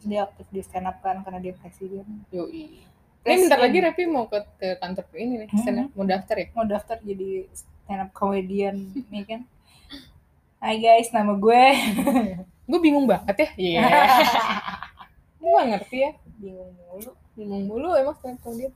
dia 0.00 0.20
aktif 0.22 0.46
di 0.48 0.60
stand 0.60 0.86
up 0.86 0.98
kan 0.98 1.20
karena 1.20 1.38
dia 1.38 1.52
presiden 1.52 2.06
Yoi. 2.28 2.46
Ini 2.48 2.86
Presiden. 3.20 3.42
bentar 3.44 3.60
lagi 3.60 3.78
Repi 3.80 4.02
mau 4.06 4.24
ke, 4.24 4.38
ke 4.56 4.78
kantor 4.78 5.04
ini 5.12 5.34
nih, 5.36 5.48
Hmm. 5.48 5.58
stand 5.58 5.78
up. 5.80 5.88
mau 5.92 6.04
daftar 6.04 6.36
ya? 6.36 6.46
mau 6.52 6.64
daftar 6.64 6.96
jadi 7.00 7.28
stand 7.52 8.00
up 8.00 8.10
comedian 8.12 8.76
nih 9.12 9.24
kan 9.24 9.40
Hai 10.56 10.74
guys 10.76 11.10
nama 11.10 11.32
gue 11.32 11.62
Gue 12.68 12.80
bingung 12.80 13.06
banget 13.06 13.32
ya. 13.32 13.48
Iya. 13.56 13.80
Gue 15.38 15.50
gak 15.52 15.66
ngerti 15.72 15.96
ya. 16.00 16.10
bingung 16.36 16.70
mulu 16.76 17.10
Bingung 17.32 17.62
mulu 17.64 17.88
emang 17.92 18.14
stand 18.14 18.36
up 18.36 18.42
comedian. 18.44 18.72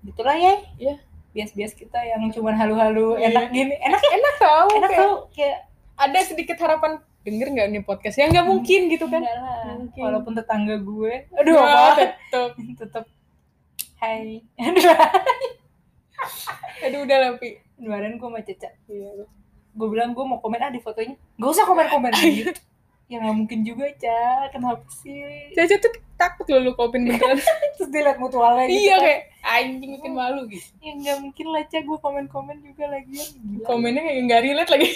gitulah 0.00 0.32
ya 0.34 0.54
Iya. 0.76 0.94
Bias-bias 1.30 1.72
kita 1.72 1.98
yang 2.00 2.26
cuman 2.28 2.54
halu-halu 2.54 3.14
Iya. 3.14 3.30
enak 3.30 3.44
gini 3.48 3.74
enak 3.76 4.00
Enak 4.02 4.34
tau. 4.36 4.66
enak 4.72 4.88
kayak 4.88 5.00
tau 5.00 5.14
kayak 5.30 5.58
Ada 5.96 6.18
sedikit 6.24 6.56
harapan 6.56 6.96
denger 7.20 7.48
nggak 7.50 7.68
nih 7.68 7.82
podcast? 7.82 8.16
Ya 8.16 8.26
nggak 8.26 8.46
mungkin 8.46 8.88
gitu 8.88 9.04
kan? 9.04 9.20
lah 9.20 9.76
Mungkin. 9.76 10.00
walaupun 10.00 10.32
tetangga 10.32 10.76
gue 10.76 11.12
aduh 11.32 11.56
apa 11.56 11.92
tetep. 12.00 12.50
tetap 12.76 13.04
hai 13.98 14.40
aduh 14.58 14.84
Aduh 16.80 17.00
udah 17.02 17.16
lah 17.18 17.30
Pi. 17.36 17.60
kemarin 17.76 18.16
gue 18.16 18.26
sama 18.26 18.40
Caca 18.40 18.70
Iya. 18.86 19.10
gue 19.70 19.88
bilang 19.88 20.10
gue 20.10 20.24
mau 20.24 20.36
komen 20.36 20.58
ah 20.58 20.68
di 20.68 20.78
fotonya 20.78 21.14
gak 21.34 21.50
usah 21.50 21.64
komen-komen 21.64 22.10
gitu 22.34 22.52
ya 23.06 23.18
nggak 23.18 23.36
mungkin 23.36 23.60
juga 23.62 23.86
Ca 23.94 24.50
kenapa 24.50 24.82
sih 24.88 25.52
Caca 25.52 25.76
tuh 25.78 25.92
takut 26.20 26.44
loh 26.52 26.60
lu 26.60 26.72
kopin 26.76 27.08
beneran. 27.08 27.40
terus 27.80 27.88
dia 27.88 28.02
liat 28.04 28.18
mutualnya 28.20 28.68
gitu 28.68 28.76
iya 28.76 28.96
kan. 29.00 29.04
kayak 29.08 29.20
anjing 29.40 29.90
bikin 29.96 30.12
malu 30.12 30.40
gitu. 30.52 30.68
ya 30.84 30.92
nggak 31.00 31.16
mungkin 31.24 31.46
lah 31.48 31.62
Ca 31.64 31.78
gue 31.80 31.98
komen-komen 32.04 32.56
juga 32.60 32.84
lagi 32.92 33.12
ya 33.16 33.26
Gila. 33.32 33.64
Komennya 33.64 34.02
kayak 34.04 34.20
nggak 34.28 34.42
relate 34.44 34.70
lagi. 34.76 34.88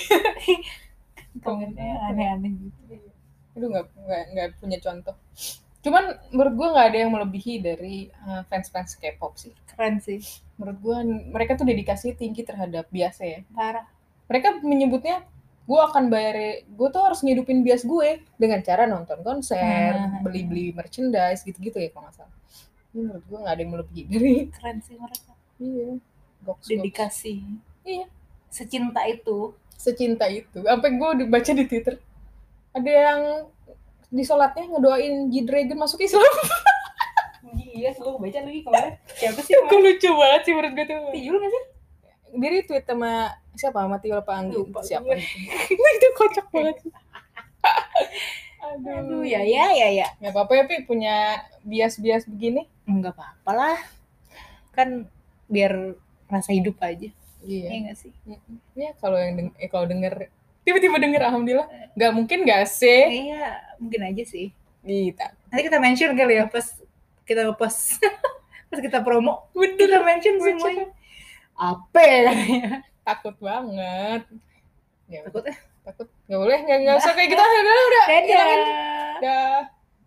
komennya 1.46 1.88
aneh-aneh 2.12 2.52
gitu 2.60 2.94
Aduh 3.54 3.68
nggak 3.70 3.86
nggak 4.34 4.48
punya 4.58 4.78
contoh. 4.82 5.14
Cuman 5.84 6.04
menurut 6.32 6.54
gua 6.56 6.68
nggak 6.74 6.86
ada 6.90 6.98
yang 7.06 7.12
melebihi 7.12 7.54
dari 7.60 7.96
uh, 8.24 8.42
fans-fans 8.48 8.96
K-pop 8.98 9.36
sih. 9.36 9.52
keren 9.68 9.98
sih 10.02 10.18
Menurut 10.58 10.78
gua 10.82 10.96
mereka 11.04 11.54
tuh 11.58 11.66
dedikasi 11.66 12.14
tinggi 12.18 12.42
terhadap 12.42 12.86
biasa 12.90 13.22
ya. 13.26 13.40
parah 13.54 13.86
Mereka 14.26 14.64
menyebutnya 14.64 15.22
gue 15.64 15.80
akan 15.80 16.04
bayar 16.06 16.36
gue 16.62 16.88
tuh 16.90 17.00
harus 17.00 17.20
ngidupin 17.20 17.60
bias 17.60 17.82
gue 17.82 18.20
dengan 18.36 18.60
cara 18.60 18.84
nonton 18.84 19.18
konser 19.20 19.96
Hmm. 19.96 20.20
beli-beli 20.20 20.70
merchandise 20.70 21.40
gitu-gitu 21.40 21.78
ya 21.78 21.88
kalau 21.88 22.04
nggak 22.04 22.16
salah. 22.16 22.34
Ini 22.90 23.00
menurut 23.02 23.24
gue 23.24 23.38
nggak 23.38 23.50
ada 23.50 23.60
yang 23.60 23.72
melebihi 23.72 24.02
dari 24.12 24.32
keren 24.50 24.78
sih 24.78 24.94
mereka 24.94 25.32
iya 25.56 25.88
goks. 26.40 26.66
dedikasi. 26.66 27.34
Iya. 27.82 28.06
secinta 28.46 29.02
itu. 29.04 29.50
Secinta 29.74 30.26
itu. 30.26 30.60
Sampai 30.60 30.90
gue 30.92 31.08
dibaca 31.20 31.50
di 31.50 31.64
twitter 31.64 31.96
ada 32.70 32.90
yang 32.90 33.20
di 34.08 34.22
sholatnya 34.22 34.68
ngedoain 34.68 35.26
G 35.28 35.42
Dragon 35.42 35.74
masuk 35.76 36.00
Islam. 36.00 36.22
Iya 37.74 37.90
gue 37.90 38.06
baca 38.08 38.38
lagi 38.40 38.60
kemarin. 38.62 38.94
Siapa 39.12 39.40
sih 39.40 39.52
gue 39.52 39.78
lucu 39.80 40.10
banget 40.10 40.40
sih 40.42 40.52
menurut 40.54 40.72
gue 40.72 40.86
tuh. 40.86 40.98
Tiul 41.10 41.36
gak 41.36 41.50
sih 41.50 41.62
diri 42.34 42.66
tweet 42.66 42.84
sama 42.84 43.30
siapa? 43.54 43.78
Sama 43.86 43.96
Tio 44.02 44.20
Panggi 44.26 44.58
Lupa 44.58 44.82
siapa? 44.82 45.06
Itu 45.96 46.08
kocak 46.18 46.46
banget. 46.50 46.76
Aduh, 48.64 48.96
aduh. 48.98 49.22
ya 49.22 49.40
ya 49.44 49.70
ya 49.70 49.88
ya. 49.92 50.06
Nggak 50.18 50.32
apa-apa 50.34 50.52
ya 50.58 50.64
Pi. 50.66 50.76
Punya 50.84 51.44
bias-bias 51.62 52.26
begini? 52.26 52.66
Nggak 52.88 53.14
apa-apa 53.14 53.50
lah. 53.54 53.78
Kan 54.74 55.06
biar 55.46 55.94
rasa 56.26 56.50
hidup 56.50 56.80
aja. 56.82 57.08
Iya. 57.44 57.66
Iya 57.70 57.78
nggak 57.88 57.98
sih? 57.98 58.12
Ya 58.74 58.90
kalau 58.98 59.20
yang 59.20 59.36
deng 59.38 59.48
eh, 59.60 59.68
kalau 59.68 59.86
denger 59.86 60.32
tiba-tiba 60.64 60.96
denger 60.98 61.22
alhamdulillah. 61.28 61.68
Nggak 61.94 62.12
mungkin 62.16 62.38
nggak 62.48 62.64
sih? 62.66 63.30
Iya 63.30 63.62
mungkin 63.78 64.00
aja 64.10 64.22
sih. 64.26 64.50
Kita 64.84 65.32
nanti 65.48 65.62
kita 65.64 65.78
mention 65.80 66.12
kali 66.16 66.40
ya 66.40 66.44
pas 66.50 66.66
kita 67.24 67.52
post. 67.56 68.00
Pas 68.74 68.82
kita 68.82 69.06
promo. 69.06 69.46
Kita 69.54 70.02
mention 70.02 70.34
Mention. 70.42 70.58
semuanya 70.58 70.86
apa 71.54 72.00
ya 72.02 72.32
takut 73.06 73.36
banget. 73.38 74.22
Ya 75.10 75.20
takut 75.28 75.44
eh 75.46 75.58
takut. 75.84 76.06
Nggak 76.26 76.40
boleh 76.40 76.58
nggak 76.64 76.78
nggak 76.84 76.96
usah 76.98 77.12
kayak 77.12 77.28
gitu. 77.30 77.42
Udah. 77.42 78.04
Udah 78.08 78.46
udah 79.14 79.48